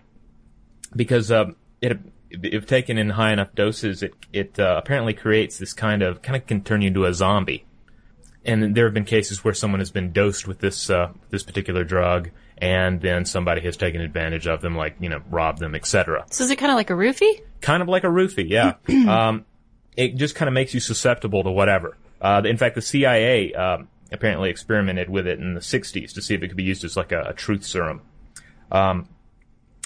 because 0.94 1.30
uh, 1.30 1.46
it 1.80 1.98
if 2.30 2.66
taken 2.66 2.98
in 2.98 3.08
high 3.10 3.32
enough 3.32 3.54
doses, 3.54 4.02
it 4.02 4.12
it 4.34 4.58
apparently 4.58 5.14
creates 5.14 5.56
this 5.56 5.72
kind 5.72 6.02
of 6.02 6.20
kind 6.20 6.36
of 6.36 6.46
can 6.46 6.62
turn 6.62 6.82
you 6.82 6.88
into 6.88 7.06
a 7.06 7.14
zombie. 7.14 7.64
And 8.44 8.74
there 8.74 8.86
have 8.86 8.94
been 8.94 9.04
cases 9.04 9.44
where 9.44 9.52
someone 9.52 9.80
has 9.80 9.90
been 9.90 10.12
dosed 10.12 10.46
with 10.48 10.60
this 10.60 10.90
uh, 10.90 11.12
this 11.30 11.42
particular 11.42 11.84
drug, 11.84 12.30
and 12.60 13.00
then 13.00 13.24
somebody 13.24 13.60
has 13.62 13.76
taken 13.76 14.00
advantage 14.00 14.46
of 14.46 14.60
them, 14.60 14.76
like 14.76 14.96
you 15.00 15.08
know, 15.08 15.22
robbed 15.30 15.58
them, 15.58 15.74
etc. 15.74 16.26
So 16.30 16.44
is 16.44 16.50
it 16.50 16.56
kind 16.56 16.70
of 16.70 16.76
like 16.76 16.90
a 16.90 16.94
roofie? 16.94 17.40
Kind 17.60 17.82
of 17.82 17.88
like 17.88 18.04
a 18.04 18.08
roofie, 18.08 18.48
yeah. 18.48 18.74
um, 19.08 19.44
it 19.96 20.16
just 20.16 20.34
kind 20.34 20.48
of 20.48 20.54
makes 20.54 20.74
you 20.74 20.80
susceptible 20.80 21.42
to 21.42 21.50
whatever. 21.50 21.96
Uh, 22.20 22.42
in 22.44 22.56
fact, 22.56 22.74
the 22.74 22.82
CIA 22.82 23.54
um, 23.54 23.88
apparently 24.12 24.50
experimented 24.50 25.08
with 25.08 25.26
it 25.26 25.38
in 25.38 25.54
the 25.54 25.60
60s 25.60 26.12
to 26.14 26.22
see 26.22 26.34
if 26.34 26.42
it 26.42 26.48
could 26.48 26.56
be 26.56 26.64
used 26.64 26.84
as 26.84 26.96
like 26.96 27.12
a, 27.12 27.22
a 27.22 27.32
truth 27.32 27.64
serum. 27.64 28.02
Um, 28.70 29.08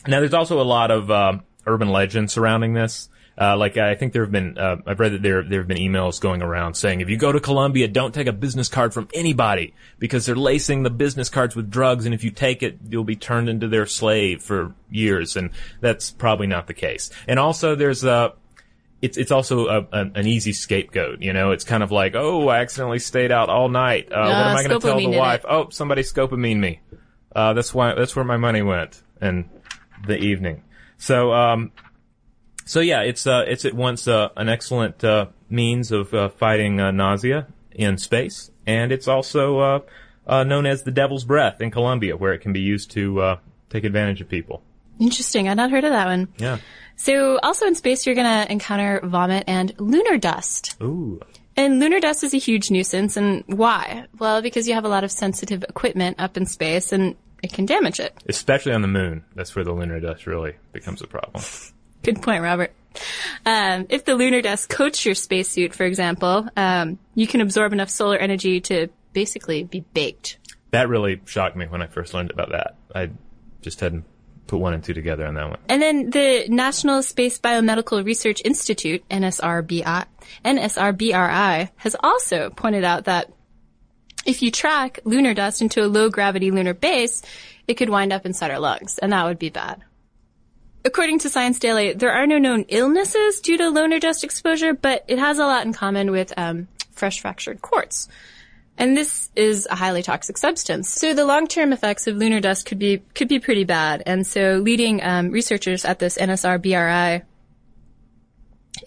now, 0.06 0.20
there's 0.20 0.34
also 0.34 0.60
a 0.60 0.64
lot 0.64 0.90
of 0.90 1.10
uh, 1.10 1.38
urban 1.66 1.88
legend 1.88 2.30
surrounding 2.30 2.74
this. 2.74 3.08
Uh, 3.36 3.56
like 3.56 3.76
I 3.76 3.96
think 3.96 4.12
there 4.12 4.22
have 4.22 4.30
been, 4.30 4.56
uh, 4.56 4.76
I've 4.86 5.00
read 5.00 5.12
that 5.12 5.22
there 5.22 5.42
there 5.42 5.58
have 5.60 5.66
been 5.66 5.78
emails 5.78 6.20
going 6.20 6.40
around 6.40 6.74
saying 6.74 7.00
if 7.00 7.08
you 7.08 7.16
go 7.16 7.32
to 7.32 7.40
Colombia, 7.40 7.88
don't 7.88 8.14
take 8.14 8.28
a 8.28 8.32
business 8.32 8.68
card 8.68 8.94
from 8.94 9.08
anybody 9.12 9.74
because 9.98 10.24
they're 10.24 10.36
lacing 10.36 10.84
the 10.84 10.90
business 10.90 11.28
cards 11.28 11.56
with 11.56 11.68
drugs, 11.68 12.06
and 12.06 12.14
if 12.14 12.22
you 12.22 12.30
take 12.30 12.62
it, 12.62 12.78
you'll 12.88 13.02
be 13.02 13.16
turned 13.16 13.48
into 13.48 13.66
their 13.66 13.86
slave 13.86 14.40
for 14.40 14.72
years, 14.88 15.36
and 15.36 15.50
that's 15.80 16.12
probably 16.12 16.46
not 16.46 16.68
the 16.68 16.74
case. 16.74 17.10
And 17.26 17.40
also, 17.40 17.74
there's 17.74 18.04
uh, 18.04 18.30
it's 19.02 19.18
it's 19.18 19.30
also 19.30 19.66
a, 19.66 19.80
a, 19.92 20.10
an 20.14 20.26
easy 20.26 20.52
scapegoat. 20.52 21.20
You 21.20 21.32
know, 21.32 21.50
it's 21.50 21.64
kind 21.64 21.82
of 21.82 21.90
like, 21.90 22.14
oh, 22.14 22.48
I 22.48 22.60
accidentally 22.60 23.00
stayed 23.00 23.32
out 23.32 23.50
all 23.50 23.68
night. 23.68 24.12
Uh, 24.12 24.22
what 24.22 24.32
am 24.32 24.56
I 24.56 24.62
going 24.62 24.80
to 24.80 24.86
tell 24.86 24.96
the 24.96 25.18
wife? 25.18 25.40
it. 25.40 25.46
Oh, 25.50 25.68
somebody 25.70 26.02
scopamined 26.02 26.58
me. 26.58 26.80
Uh, 27.34 27.52
that's 27.52 27.74
why 27.74 27.94
that's 27.94 28.14
where 28.14 28.24
my 28.24 28.36
money 28.36 28.62
went 28.62 29.02
in 29.20 29.50
the 30.06 30.16
evening. 30.16 30.62
So, 30.98 31.32
um, 31.32 31.72
so 32.64 32.80
yeah, 32.80 33.02
it's 33.02 33.26
uh, 33.26 33.44
it's 33.46 33.64
at 33.64 33.74
once 33.74 34.08
uh, 34.08 34.28
an 34.36 34.48
excellent 34.48 35.02
uh, 35.04 35.26
means 35.48 35.92
of 35.92 36.12
uh, 36.14 36.28
fighting 36.28 36.80
uh, 36.80 36.90
nausea 36.90 37.46
in 37.72 37.98
space, 37.98 38.50
and 38.66 38.92
it's 38.92 39.08
also 39.08 39.58
uh, 39.58 39.80
uh, 40.26 40.44
known 40.44 40.66
as 40.66 40.82
the 40.82 40.90
devil's 40.90 41.24
breath 41.24 41.60
in 41.60 41.70
Colombia, 41.70 42.16
where 42.16 42.32
it 42.32 42.40
can 42.40 42.52
be 42.52 42.60
used 42.60 42.90
to 42.92 43.20
uh, 43.20 43.36
take 43.70 43.84
advantage 43.84 44.20
of 44.20 44.28
people. 44.28 44.62
Interesting. 44.98 45.48
I'd 45.48 45.56
not 45.56 45.70
heard 45.70 45.84
of 45.84 45.90
that 45.90 46.06
one. 46.06 46.28
Yeah. 46.38 46.58
So 46.96 47.38
also 47.42 47.66
in 47.66 47.74
space, 47.74 48.06
you're 48.06 48.14
going 48.14 48.46
to 48.46 48.50
encounter 48.50 49.00
vomit 49.02 49.44
and 49.48 49.74
lunar 49.78 50.18
dust. 50.18 50.76
Ooh. 50.80 51.20
And 51.56 51.80
lunar 51.80 52.00
dust 52.00 52.22
is 52.24 52.34
a 52.34 52.38
huge 52.38 52.70
nuisance. 52.70 53.16
And 53.16 53.44
why? 53.46 54.06
Well, 54.18 54.42
because 54.42 54.68
you 54.68 54.74
have 54.74 54.84
a 54.84 54.88
lot 54.88 55.04
of 55.04 55.10
sensitive 55.10 55.64
equipment 55.68 56.20
up 56.20 56.36
in 56.36 56.46
space 56.46 56.92
and 56.92 57.16
it 57.42 57.52
can 57.52 57.66
damage 57.66 58.00
it. 58.00 58.14
Especially 58.28 58.72
on 58.72 58.82
the 58.82 58.88
moon. 58.88 59.24
That's 59.34 59.54
where 59.54 59.64
the 59.64 59.72
lunar 59.72 60.00
dust 60.00 60.26
really 60.26 60.54
becomes 60.72 61.02
a 61.02 61.06
problem. 61.06 61.42
Good 62.04 62.22
point, 62.22 62.42
Robert. 62.42 62.72
Um, 63.44 63.86
if 63.88 64.04
the 64.04 64.14
lunar 64.14 64.40
dust 64.42 64.68
coats 64.68 65.04
your 65.04 65.14
spacesuit, 65.14 65.74
for 65.74 65.84
example, 65.84 66.48
um, 66.56 66.98
you 67.14 67.26
can 67.26 67.40
absorb 67.40 67.72
enough 67.72 67.90
solar 67.90 68.16
energy 68.16 68.60
to 68.62 68.88
basically 69.12 69.64
be 69.64 69.80
baked. 69.80 70.38
That 70.70 70.88
really 70.88 71.20
shocked 71.24 71.56
me 71.56 71.66
when 71.66 71.82
I 71.82 71.86
first 71.86 72.14
learned 72.14 72.30
about 72.30 72.50
that. 72.50 72.76
I 72.94 73.10
just 73.62 73.80
hadn't 73.80 74.04
put 74.46 74.58
one 74.58 74.74
and 74.74 74.84
two 74.84 74.94
together 74.94 75.26
on 75.26 75.34
that 75.34 75.48
one. 75.48 75.58
And 75.68 75.80
then 75.80 76.10
the 76.10 76.46
National 76.48 77.02
Space 77.02 77.38
Biomedical 77.38 78.04
Research 78.04 78.42
Institute, 78.44 79.02
NSRBI, 79.08 80.04
NSRBRI, 80.44 81.70
has 81.76 81.96
also 82.00 82.50
pointed 82.50 82.84
out 82.84 83.04
that 83.04 83.32
if 84.26 84.42
you 84.42 84.50
track 84.50 85.00
lunar 85.04 85.34
dust 85.34 85.62
into 85.62 85.84
a 85.84 85.88
low 85.88 86.10
gravity 86.10 86.50
lunar 86.50 86.74
base, 86.74 87.22
it 87.66 87.74
could 87.74 87.90
wind 87.90 88.12
up 88.12 88.26
inside 88.26 88.50
our 88.50 88.58
lungs, 88.58 88.98
and 88.98 89.12
that 89.12 89.24
would 89.24 89.38
be 89.38 89.50
bad. 89.50 89.82
According 90.86 91.20
to 91.20 91.30
Science 91.30 91.58
Daily, 91.58 91.94
there 91.94 92.12
are 92.12 92.26
no 92.26 92.36
known 92.36 92.66
illnesses 92.68 93.40
due 93.40 93.56
to 93.56 93.70
lunar 93.70 93.98
dust 93.98 94.22
exposure, 94.22 94.74
but 94.74 95.02
it 95.08 95.18
has 95.18 95.38
a 95.38 95.46
lot 95.46 95.64
in 95.64 95.72
common 95.72 96.10
with 96.10 96.32
um, 96.36 96.68
fresh 96.92 97.20
fractured 97.20 97.62
quartz. 97.62 98.06
And 98.76 98.94
this 98.94 99.30
is 99.34 99.66
a 99.70 99.76
highly 99.76 100.02
toxic 100.02 100.36
substance. 100.36 100.90
So 100.90 101.14
the 101.14 101.24
long-term 101.24 101.72
effects 101.72 102.06
of 102.06 102.16
lunar 102.16 102.40
dust 102.40 102.66
could 102.66 102.78
be 102.78 103.02
could 103.14 103.28
be 103.28 103.38
pretty 103.38 103.64
bad. 103.64 104.02
And 104.04 104.26
so 104.26 104.60
leading 104.62 105.02
um, 105.02 105.30
researchers 105.30 105.86
at 105.86 106.00
this 106.00 106.18
NSR 106.18 106.60
BRI 106.60 107.24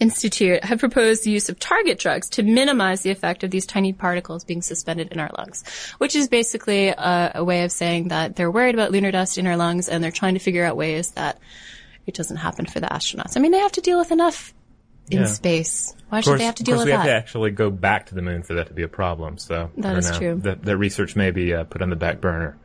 Institute 0.00 0.62
have 0.62 0.78
proposed 0.78 1.24
the 1.24 1.30
use 1.30 1.48
of 1.48 1.58
target 1.58 1.98
drugs 1.98 2.28
to 2.30 2.42
minimize 2.44 3.00
the 3.00 3.10
effect 3.10 3.42
of 3.42 3.50
these 3.50 3.66
tiny 3.66 3.92
particles 3.92 4.44
being 4.44 4.62
suspended 4.62 5.08
in 5.10 5.18
our 5.18 5.30
lungs, 5.36 5.64
which 5.96 6.14
is 6.14 6.28
basically 6.28 6.88
a, 6.88 7.32
a 7.36 7.44
way 7.44 7.64
of 7.64 7.72
saying 7.72 8.08
that 8.08 8.36
they're 8.36 8.50
worried 8.50 8.74
about 8.74 8.92
lunar 8.92 9.10
dust 9.10 9.38
in 9.38 9.46
our 9.46 9.56
lungs 9.56 9.88
and 9.88 10.04
they're 10.04 10.12
trying 10.12 10.34
to 10.34 10.40
figure 10.40 10.64
out 10.64 10.76
ways 10.76 11.12
that 11.12 11.38
it 12.08 12.14
doesn't 12.14 12.38
happen 12.38 12.66
for 12.66 12.80
the 12.80 12.86
astronauts. 12.88 13.36
I 13.36 13.40
mean, 13.40 13.52
they 13.52 13.58
have 13.58 13.72
to 13.72 13.80
deal 13.80 13.98
with 13.98 14.10
enough 14.10 14.54
in 15.10 15.20
Yeah. 15.20 15.26
space. 15.26 15.94
Why 16.08 16.20
should 16.20 16.30
course, 16.30 16.38
they 16.40 16.44
have 16.46 16.54
to 16.56 16.62
deal 16.64 16.74
of 16.74 16.78
course 16.78 16.84
with 16.86 16.92
we 16.92 16.96
have 16.96 17.02
to 17.04 17.08
that? 17.10 17.16
actually 17.16 17.50
go 17.52 17.70
back 17.70 18.06
to 18.06 18.14
the 18.14 18.22
moon 18.22 18.42
for 18.42 18.54
that 18.54 18.66
to 18.68 18.74
be 18.74 18.82
a 18.82 18.88
problem. 18.88 19.38
So 19.38 19.70
That 19.76 19.82
don't 19.90 19.98
is 19.98 20.10
know. 20.10 20.18
true. 20.18 20.34
That, 20.42 20.62
that 20.64 20.76
research 20.76 21.14
may 21.16 21.30
be 21.30 21.54
uh, 21.54 21.64
put 21.64 21.82
on 21.82 21.90
the 21.90 21.96
back 21.96 22.20
burner. 22.20 22.56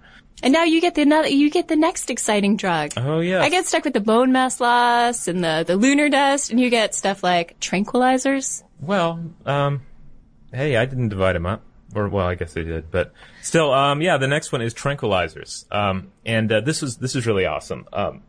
And 0.41 0.51
now 0.51 0.63
you 0.63 0.81
get 0.81 0.95
the 0.95 1.05
no- 1.05 1.23
you 1.23 1.49
get 1.49 1.67
the 1.67 1.75
next 1.75 2.09
exciting 2.09 2.57
drug. 2.57 2.91
Oh 2.97 3.19
yeah. 3.19 3.41
I 3.41 3.49
get 3.49 3.65
stuck 3.65 3.83
with 3.85 3.93
the 3.93 4.01
bone 4.01 4.31
mass 4.31 4.59
loss 4.59 5.27
and 5.27 5.43
the, 5.43 5.63
the 5.65 5.75
lunar 5.77 6.09
dust, 6.09 6.49
and 6.51 6.59
you 6.59 6.69
get 6.69 6.95
stuff 6.95 7.23
like 7.23 7.59
tranquilizers. 7.61 8.63
Well, 8.81 9.23
um, 9.45 9.81
hey, 10.51 10.75
I 10.75 10.85
didn't 10.85 11.09
divide 11.09 11.35
them 11.35 11.45
up. 11.45 11.61
Or, 11.95 12.09
well, 12.09 12.25
I 12.25 12.33
guess 12.33 12.53
they 12.53 12.63
did, 12.63 12.89
but 12.89 13.13
still, 13.43 13.71
um, 13.71 14.01
yeah, 14.01 14.17
the 14.17 14.27
next 14.27 14.51
one 14.51 14.63
is 14.63 14.73
tranquilizers. 14.73 15.71
Um, 15.71 16.11
and, 16.25 16.51
uh, 16.51 16.61
this 16.61 16.81
is, 16.81 16.97
this 16.97 17.15
is 17.15 17.27
really 17.27 17.45
awesome. 17.45 17.85
Um, 17.93 18.23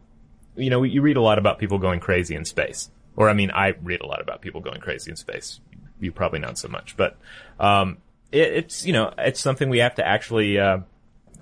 you 0.57 0.71
know, 0.71 0.83
you 0.83 1.03
read 1.03 1.17
a 1.17 1.21
lot 1.21 1.39
about 1.39 1.59
people 1.59 1.79
going 1.79 2.01
crazy 2.01 2.35
in 2.35 2.45
space. 2.45 2.91
Or, 3.17 3.29
I 3.29 3.33
mean, 3.33 3.51
I 3.53 3.75
read 3.83 4.01
a 4.01 4.07
lot 4.07 4.21
about 4.21 4.41
people 4.41 4.61
going 4.61 4.81
crazy 4.81 5.11
in 5.11 5.17
space. 5.17 5.61
You 6.01 6.11
probably 6.11 6.41
not 6.41 6.59
so 6.59 6.69
much, 6.69 6.97
but, 6.97 7.17
um, 7.61 7.99
it, 8.33 8.53
it's, 8.53 8.85
you 8.85 8.93
know, 8.93 9.15
it's 9.17 9.41
something 9.41 9.69
we 9.69 9.79
have 9.79 9.95
to 9.97 10.07
actually, 10.07 10.59
uh, 10.59 10.79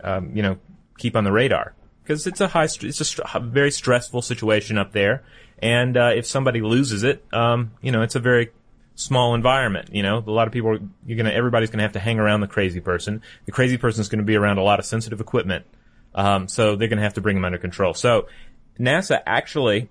um, 0.04 0.36
you 0.36 0.42
know, 0.42 0.58
keep 0.98 1.16
on 1.16 1.24
the 1.24 1.32
radar 1.32 1.74
because 2.02 2.26
it's 2.26 2.40
a 2.40 2.48
high, 2.48 2.66
st- 2.66 2.90
it's 2.90 3.00
a 3.00 3.04
str- 3.04 3.22
a 3.34 3.40
very 3.40 3.70
stressful 3.70 4.20
situation 4.20 4.76
up 4.76 4.92
there. 4.92 5.24
And, 5.60 5.96
uh, 5.96 6.12
if 6.14 6.26
somebody 6.26 6.60
loses 6.60 7.02
it, 7.02 7.24
um, 7.32 7.72
you 7.80 7.90
know, 7.90 8.02
it's 8.02 8.16
a 8.16 8.20
very 8.20 8.52
small 8.94 9.34
environment. 9.34 9.88
You 9.92 10.02
know, 10.02 10.18
a 10.18 10.30
lot 10.30 10.46
of 10.46 10.52
people 10.52 10.70
are, 10.70 10.80
you're 11.06 11.16
gonna, 11.16 11.30
everybody's 11.30 11.70
gonna 11.70 11.84
have 11.84 11.94
to 11.94 12.00
hang 12.00 12.18
around 12.18 12.40
the 12.42 12.48
crazy 12.48 12.80
person. 12.80 13.22
The 13.46 13.52
crazy 13.52 13.78
person's 13.78 14.10
gonna 14.10 14.22
be 14.22 14.36
around 14.36 14.58
a 14.58 14.62
lot 14.62 14.78
of 14.78 14.84
sensitive 14.84 15.20
equipment. 15.20 15.64
Um, 16.14 16.46
so 16.48 16.76
they're 16.76 16.88
gonna 16.88 17.02
have 17.02 17.14
to 17.14 17.22
bring 17.22 17.36
them 17.36 17.46
under 17.46 17.58
control. 17.58 17.94
So 17.94 18.26
NASA 18.78 19.20
actually, 19.26 19.88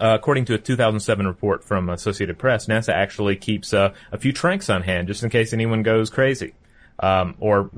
uh, 0.00 0.16
according 0.18 0.44
to 0.46 0.54
a 0.54 0.58
2007 0.58 1.26
report 1.26 1.64
from 1.64 1.88
Associated 1.88 2.38
Press, 2.38 2.66
NASA 2.66 2.92
actually 2.92 3.36
keeps 3.36 3.74
uh, 3.74 3.92
a 4.12 4.18
few 4.18 4.32
tranks 4.32 4.70
on 4.70 4.82
hand 4.82 5.08
just 5.08 5.22
in 5.22 5.30
case 5.30 5.52
anyone 5.52 5.82
goes 5.82 6.10
crazy, 6.10 6.54
um, 7.00 7.34
or 7.40 7.70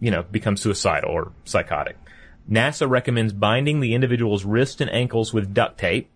you 0.00 0.10
know 0.10 0.22
becomes 0.22 0.60
suicidal 0.60 1.10
or 1.10 1.32
psychotic. 1.44 1.96
NASA 2.50 2.88
recommends 2.88 3.32
binding 3.32 3.80
the 3.80 3.94
individual's 3.94 4.44
wrists 4.44 4.80
and 4.80 4.92
ankles 4.92 5.34
with 5.34 5.52
duct 5.52 5.78
tape, 5.78 6.08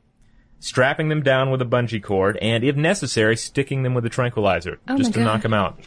strapping 0.60 1.08
them 1.08 1.22
down 1.22 1.50
with 1.50 1.60
a 1.60 1.64
bungee 1.66 2.02
cord, 2.02 2.36
and 2.40 2.62
if 2.62 2.76
necessary, 2.76 3.36
sticking 3.36 3.82
them 3.82 3.94
with 3.94 4.06
a 4.06 4.10
tranquilizer 4.10 4.78
Oh 4.88 4.96
just 4.96 5.12
to 5.14 5.18
God. 5.18 5.24
knock 5.24 5.42
them 5.42 5.54
out. 5.54 5.80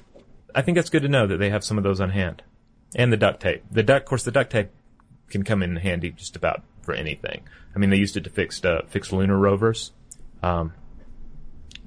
I 0.53 0.62
think 0.62 0.75
that's 0.75 0.89
good 0.89 1.01
to 1.03 1.07
know 1.07 1.25
that 1.27 1.38
they 1.38 1.50
have 1.50 1.63
some 1.63 1.77
of 1.77 1.83
those 1.83 2.01
on 2.01 2.09
hand, 2.12 2.43
and 2.95 3.12
the 3.12 3.17
duct 3.17 3.41
tape. 3.41 3.63
The 3.71 3.83
duct, 3.83 4.03
of 4.03 4.09
course, 4.09 4.23
the 4.23 4.31
duct 4.31 4.51
tape 4.51 4.69
can 5.29 5.43
come 5.43 5.63
in 5.63 5.77
handy 5.77 6.12
just 6.12 6.35
about 6.35 6.62
for 6.84 6.94
anything. 6.94 7.44
I 7.75 7.80
mean, 7.80 7.90
they 7.90 7.98
used 7.98 8.18
it 8.18 8.25
to 8.25 8.30
fix 8.30 8.63
uh, 8.63 8.82
fix 8.88 9.12
lunar 9.12 9.38
rovers, 9.38 9.92
um, 10.42 10.74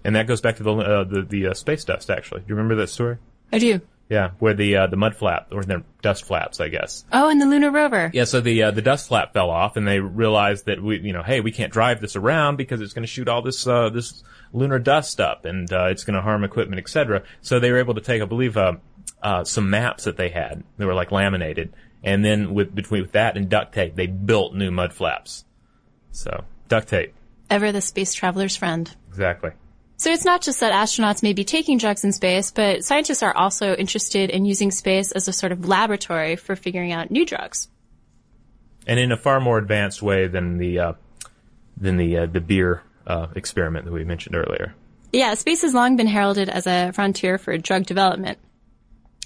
and 0.04 0.16
that 0.16 0.26
goes 0.26 0.40
back 0.40 0.56
to 0.56 0.62
the 0.62 0.74
uh, 0.74 1.04
the, 1.04 1.22
the 1.22 1.46
uh, 1.48 1.54
space 1.54 1.84
dust. 1.84 2.10
Actually, 2.10 2.40
do 2.40 2.46
you 2.48 2.54
remember 2.56 2.76
that 2.76 2.88
story? 2.88 3.18
I 3.52 3.58
do. 3.58 3.80
Yeah, 4.08 4.30
where 4.38 4.54
the 4.54 4.76
uh, 4.76 4.86
the 4.86 4.96
mud 4.96 5.16
flap 5.16 5.48
or 5.50 5.64
the 5.64 5.82
dust 6.00 6.26
flaps, 6.26 6.60
I 6.60 6.68
guess. 6.68 7.04
Oh, 7.12 7.28
and 7.28 7.40
the 7.40 7.46
lunar 7.46 7.72
rover. 7.72 8.10
Yeah, 8.14 8.24
so 8.24 8.40
the 8.40 8.64
uh, 8.64 8.70
the 8.70 8.82
dust 8.82 9.08
flap 9.08 9.32
fell 9.32 9.50
off, 9.50 9.76
and 9.76 9.86
they 9.86 9.98
realized 9.98 10.66
that 10.66 10.80
we, 10.80 11.00
you 11.00 11.12
know, 11.12 11.24
hey, 11.24 11.40
we 11.40 11.50
can't 11.50 11.72
drive 11.72 12.00
this 12.00 12.14
around 12.14 12.56
because 12.56 12.80
it's 12.80 12.92
going 12.92 13.02
to 13.02 13.08
shoot 13.08 13.28
all 13.28 13.42
this 13.42 13.66
uh, 13.66 13.90
this 13.90 14.22
lunar 14.52 14.78
dust 14.78 15.20
up, 15.20 15.44
and 15.44 15.72
uh, 15.72 15.86
it's 15.86 16.04
going 16.04 16.14
to 16.14 16.22
harm 16.22 16.44
equipment, 16.44 16.80
etc. 16.80 17.24
So 17.40 17.58
they 17.58 17.72
were 17.72 17.78
able 17.78 17.94
to 17.94 18.00
take, 18.00 18.22
I 18.22 18.26
believe, 18.26 18.56
uh, 18.56 18.74
uh, 19.22 19.42
some 19.42 19.70
maps 19.70 20.04
that 20.04 20.16
they 20.16 20.28
had. 20.28 20.62
They 20.78 20.84
were 20.84 20.94
like 20.94 21.10
laminated, 21.10 21.72
And 22.06 22.24
then 22.24 22.54
with 22.54 22.74
between 22.74 23.02
with 23.02 23.12
that 23.12 23.36
and 23.36 23.48
duct 23.50 23.74
tape, 23.74 23.96
they 23.96 24.06
built 24.06 24.54
new 24.54 24.70
mud 24.70 24.94
flaps. 24.94 25.44
So 26.12 26.44
duct 26.68 26.88
tape, 26.88 27.12
Ever 27.50 27.72
the 27.72 27.80
space 27.82 28.14
traveler's 28.14 28.56
friend. 28.56 28.90
exactly. 29.08 29.50
So 29.98 30.10
it's 30.10 30.24
not 30.24 30.42
just 30.42 30.60
that 30.60 30.72
astronauts 30.72 31.22
may 31.22 31.32
be 31.32 31.42
taking 31.44 31.78
drugs 31.78 32.04
in 32.04 32.12
space, 32.12 32.50
but 32.50 32.84
scientists 32.84 33.22
are 33.22 33.34
also 33.34 33.74
interested 33.74 34.30
in 34.30 34.44
using 34.44 34.70
space 34.70 35.10
as 35.10 35.26
a 35.26 35.32
sort 35.32 35.52
of 35.52 35.66
laboratory 35.66 36.36
for 36.36 36.54
figuring 36.54 36.92
out 36.92 37.10
new 37.10 37.24
drugs. 37.24 37.68
And 38.86 39.00
in 39.00 39.10
a 39.10 39.16
far 39.16 39.40
more 39.40 39.58
advanced 39.58 40.00
way 40.02 40.28
than 40.28 40.58
the 40.58 40.78
uh, 40.78 40.92
than 41.76 41.96
the 41.96 42.18
uh, 42.18 42.26
the 42.26 42.40
beer 42.40 42.82
uh, 43.06 43.26
experiment 43.34 43.84
that 43.84 43.92
we 43.92 44.04
mentioned 44.04 44.36
earlier. 44.36 44.74
Yeah, 45.12 45.34
space 45.34 45.62
has 45.62 45.74
long 45.74 45.96
been 45.96 46.06
heralded 46.06 46.48
as 46.50 46.66
a 46.66 46.92
frontier 46.92 47.38
for 47.38 47.56
drug 47.58 47.86
development. 47.86 48.38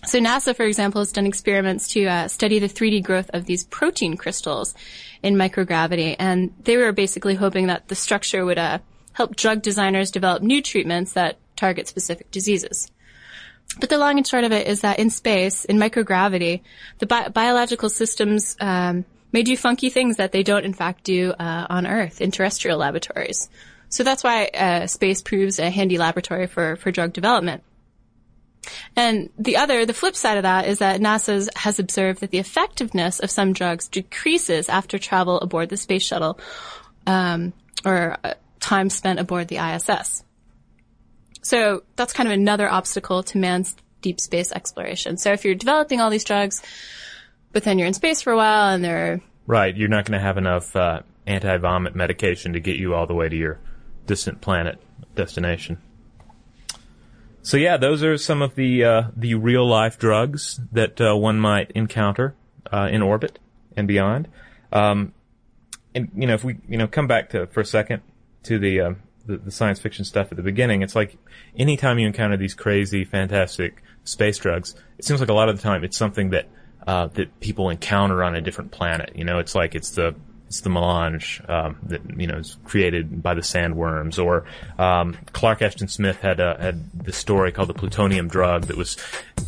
So 0.07 0.19
NASA, 0.19 0.57
for 0.57 0.64
example, 0.64 1.00
has 1.00 1.12
done 1.12 1.26
experiments 1.26 1.88
to 1.88 2.07
uh, 2.07 2.28
study 2.28 2.59
the 2.59 2.69
3D 2.69 3.02
growth 3.02 3.30
of 3.35 3.45
these 3.45 3.64
protein 3.64 4.16
crystals 4.16 4.75
in 5.23 5.35
microgravity, 5.35 6.16
and 6.19 6.54
they 6.64 6.78
were 6.78 6.92
basically 6.92 7.35
hoping 7.35 7.66
that 7.66 7.88
the 7.88 7.95
structure 7.95 8.45
would 8.45 8.59
uh, 8.59 8.78
help 9.12 9.37
drug 9.37 9.61
designers 9.61 10.11
develop 10.11 10.42
new 10.42 10.62
treatments 10.62 11.12
that 11.12 11.37
target 11.57 11.87
specific 11.87 12.30
diseases. 12.30 12.90
But 13.78 13.90
the 13.90 13.99
long 13.99 14.16
and 14.16 14.26
short 14.26 14.45
of 14.45 14.52
it 14.52 14.66
is 14.66 14.80
that 14.80 14.99
in 14.99 15.11
space, 15.11 15.64
in 15.64 15.76
microgravity, 15.76 16.62
the 16.99 17.07
bi- 17.07 17.28
biological 17.28 17.88
systems 17.88 18.57
um, 18.59 19.04
may 19.33 19.42
do 19.42 19.57
funky 19.57 19.90
things 19.90 20.16
that 20.16 20.33
they 20.33 20.42
don't, 20.42 20.64
in 20.64 20.73
fact, 20.73 21.04
do 21.04 21.33
uh, 21.33 21.66
on 21.69 21.87
Earth 21.87 22.21
in 22.21 22.30
terrestrial 22.30 22.78
laboratories. 22.78 23.49
So 23.90 24.02
that's 24.02 24.25
why 24.25 24.47
uh, 24.47 24.87
space 24.87 25.21
proves 25.21 25.59
a 25.59 25.71
handy 25.71 25.99
laboratory 25.99 26.47
for 26.47 26.76
for 26.76 26.90
drug 26.90 27.12
development. 27.12 27.62
And 28.95 29.31
the 29.38 29.57
other, 29.57 29.87
the 29.87 29.95
flip 29.95 30.14
side 30.14 30.37
of 30.37 30.43
that 30.43 30.69
is 30.69 30.79
that 30.79 31.00
NASA 31.00 31.49
has 31.57 31.79
observed 31.79 32.21
that 32.21 32.31
the 32.31 32.38
effectiveness 32.38 33.21
of 33.21 33.31
some 33.31 33.52
drugs 33.52 33.88
decreases 33.88 34.69
after 34.69 34.99
travel 34.99 35.40
aboard 35.40 35.69
the 35.71 35.76
space 35.76 36.02
shuttle, 36.02 36.38
um, 37.07 37.52
or 37.85 38.17
uh, 38.23 38.35
time 38.61 38.90
spent 38.90 39.19
aboard 39.19 39.49
the 39.49 39.57
ISS. 39.57 40.25
So 41.43 41.85
that's 41.97 42.12
kind 42.12 42.29
of 42.29 42.35
another 42.35 42.71
obstacle 42.71 43.23
to 43.25 43.38
man's 43.38 43.75
deep 44.02 44.21
space 44.21 44.52
exploration. 44.52 45.17
So 45.17 45.33
if 45.33 45.45
you're 45.45 45.55
developing 45.55 46.00
all 46.00 46.11
these 46.11 46.25
drugs, 46.25 46.62
but 47.52 47.64
then 47.64 47.79
you're 47.79 47.88
in 47.88 47.95
space 47.95 48.23
for 48.23 48.33
a 48.33 48.37
while 48.37 48.75
and 48.75 48.85
they're 48.85 49.21
Right, 49.47 49.76
you're 49.76 49.88
not 49.88 50.05
going 50.05 50.19
to 50.19 50.25
have 50.25 50.38
enough 50.38 50.76
uh, 50.76 51.00
anti-vomit 51.26 51.97
medication 51.97 52.52
to 52.52 52.61
get 52.61 52.76
you 52.76 52.95
all 52.95 53.07
the 53.07 53.14
way 53.14 53.29
to 53.29 53.37
your 53.37 53.59
distant 54.07 54.40
planet 54.40 54.79
destination. 55.17 55.79
So 57.42 57.56
yeah, 57.56 57.76
those 57.76 58.02
are 58.02 58.16
some 58.18 58.42
of 58.42 58.54
the 58.54 58.85
uh, 58.85 59.02
the 59.16 59.35
real 59.35 59.66
life 59.66 59.99
drugs 59.99 60.61
that 60.73 61.00
uh, 61.00 61.16
one 61.16 61.40
might 61.40 61.70
encounter 61.73 62.35
uh, 62.73 62.88
in 62.90 63.02
orbit 63.02 63.38
and 63.76 63.88
beyond. 63.88 64.28
Um, 64.73 65.14
and 65.94 66.11
you 66.14 66.26
know, 66.26 66.35
if 66.35 66.44
we 66.44 66.59
you 66.68 66.76
know 66.76 66.87
come 66.87 67.06
back 67.06 67.30
to 67.30 67.47
for 67.47 67.61
a 67.61 67.64
second 67.64 68.02
to 68.44 68.59
the, 68.59 68.80
uh, 68.80 68.94
the 69.26 69.38
the 69.38 69.50
science 69.50 69.78
fiction 69.78 70.04
stuff 70.04 70.28
at 70.30 70.37
the 70.37 70.42
beginning, 70.42 70.82
it's 70.82 70.94
like 70.94 71.16
anytime 71.56 71.99
you 71.99 72.06
encounter 72.06 72.37
these 72.37 72.54
crazy, 72.54 73.04
fantastic 73.04 73.82
space 74.04 74.38
drugs, 74.38 74.75
it 74.99 75.04
seems 75.04 75.20
like 75.20 75.30
a 75.30 75.35
lot 75.35 75.49
of 75.49 75.56
the 75.56 75.62
time 75.62 75.82
it's 75.82 75.97
something 75.97 76.30
that 76.30 76.47
uh, 76.87 77.06
that 77.09 77.40
people 77.40 77.70
encounter 77.70 78.23
on 78.23 78.37
a 78.37 78.40
different 78.40 78.70
planet. 78.70 79.12
You 79.14 79.25
know, 79.25 79.38
it's 79.38 79.54
like 79.54 79.75
it's 79.75 79.90
the 79.90 80.14
it's 80.50 80.62
the 80.62 80.69
melange 80.69 81.40
um, 81.47 81.76
that 81.85 82.00
you 82.19 82.26
know 82.26 82.38
is 82.38 82.57
created 82.64 83.23
by 83.23 83.35
the 83.35 83.40
sandworms. 83.40 84.23
Or 84.23 84.45
um, 84.83 85.16
Clark 85.33 85.62
Ashton 85.62 85.87
Smith 85.87 86.21
had 86.21 86.40
had 86.40 86.90
this 86.92 87.16
story 87.16 87.52
called 87.52 87.69
the 87.69 87.75
Plutonian 87.75 88.26
Drug 88.26 88.64
that 88.64 88.76
was 88.76 88.99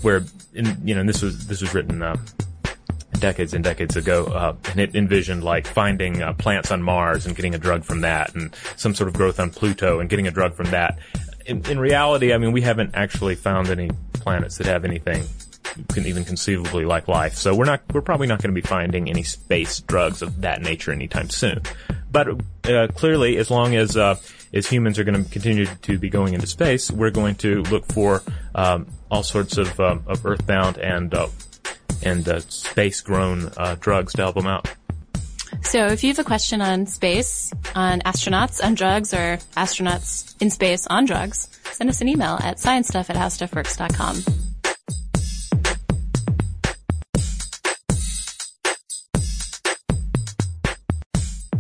where 0.01 0.25
in, 0.55 0.81
you 0.85 0.95
know 0.95 1.01
and 1.01 1.09
this 1.09 1.21
was 1.21 1.49
this 1.49 1.61
was 1.61 1.75
written. 1.75 2.03
Uh, 2.03 2.17
decades 3.19 3.55
and 3.55 3.63
decades 3.63 3.95
ago, 3.95 4.25
uh, 4.25 4.57
and 4.71 4.81
it 4.81 4.97
envisioned 4.97 5.45
like 5.45 5.65
finding 5.67 6.21
uh, 6.21 6.33
plants 6.33 6.73
on 6.73 6.83
Mars 6.83 7.25
and 7.25 7.37
getting 7.37 7.55
a 7.55 7.59
drug 7.59 7.85
from 7.85 8.01
that, 8.01 8.35
and 8.35 8.53
some 8.77 8.97
sort 8.97 9.07
of 9.07 9.15
growth 9.15 9.39
on 9.39 9.51
Pluto 9.51 10.01
and 10.01 10.11
getting 10.11 10.27
a 10.27 10.31
drug 10.33 10.55
from 10.55 10.71
that. 10.71 10.99
In, 11.47 11.65
in 11.67 11.79
reality, 11.79 12.33
I 12.33 12.39
mean, 12.39 12.51
we 12.51 12.63
haven't 12.63 12.93
actually 12.95 13.37
found 13.37 13.69
any 13.69 13.91
planets 14.15 14.59
that 14.59 14.67
have 14.67 14.85
anything 14.85 15.23
can 15.93 16.07
even 16.07 16.25
conceivably 16.25 16.85
like 16.85 17.09
life. 17.09 17.35
So 17.35 17.55
we're 17.55 17.65
not, 17.65 17.83
we're 17.93 18.03
probably 18.03 18.27
not 18.27 18.43
going 18.43 18.55
to 18.55 18.61
be 18.61 18.67
finding 18.67 19.09
any 19.09 19.23
space 19.23 19.81
drugs 19.81 20.23
of 20.23 20.43
that 20.43 20.63
nature 20.63 20.93
anytime 20.93 21.31
soon. 21.31 21.63
But 22.11 22.29
uh, 22.65 22.89
clearly, 22.95 23.39
as 23.39 23.51
long 23.51 23.75
as 23.75 23.97
uh, 23.97 24.17
as 24.53 24.67
humans 24.67 24.99
are 24.99 25.05
going 25.05 25.25
to 25.25 25.31
continue 25.31 25.65
to 25.65 25.99
be 25.99 26.11
going 26.11 26.35
into 26.35 26.47
space, 26.47 26.91
we're 26.91 27.11
going 27.11 27.37
to 27.37 27.63
look 27.63 27.87
for 27.87 28.23
um, 28.55 28.87
all 29.11 29.23
sorts 29.23 29.57
of 29.57 29.81
um, 29.81 30.05
of 30.07 30.25
earthbound 30.27 30.77
and 30.77 31.15
uh, 31.15 31.29
and 32.03 32.29
uh, 32.29 32.41
space-grown 32.41 33.51
uh, 33.57 33.77
drugs 33.81 34.13
to 34.15 34.23
help 34.23 34.35
them 34.35 34.47
out. 34.47 34.69
So 35.63 35.87
if 35.87 36.03
you 36.03 36.11
have 36.11 36.19
a 36.19 36.25
question 36.25 36.61
on 36.61 36.87
space, 36.87 37.53
on 37.75 38.01
astronauts 38.01 38.63
on 38.63 38.75
drugs, 38.75 39.15
or 39.15 39.39
astronauts 39.57 40.35
in 40.41 40.51
space 40.51 40.87
on 40.87 41.07
drugs, 41.07 41.49
send 41.71 41.89
us 41.89 42.01
an 42.01 42.09
email 42.09 42.39
at 42.43 42.57
sciencestuff 42.57 43.09
at 43.09 43.17
howstuffworks.com. 43.17 44.52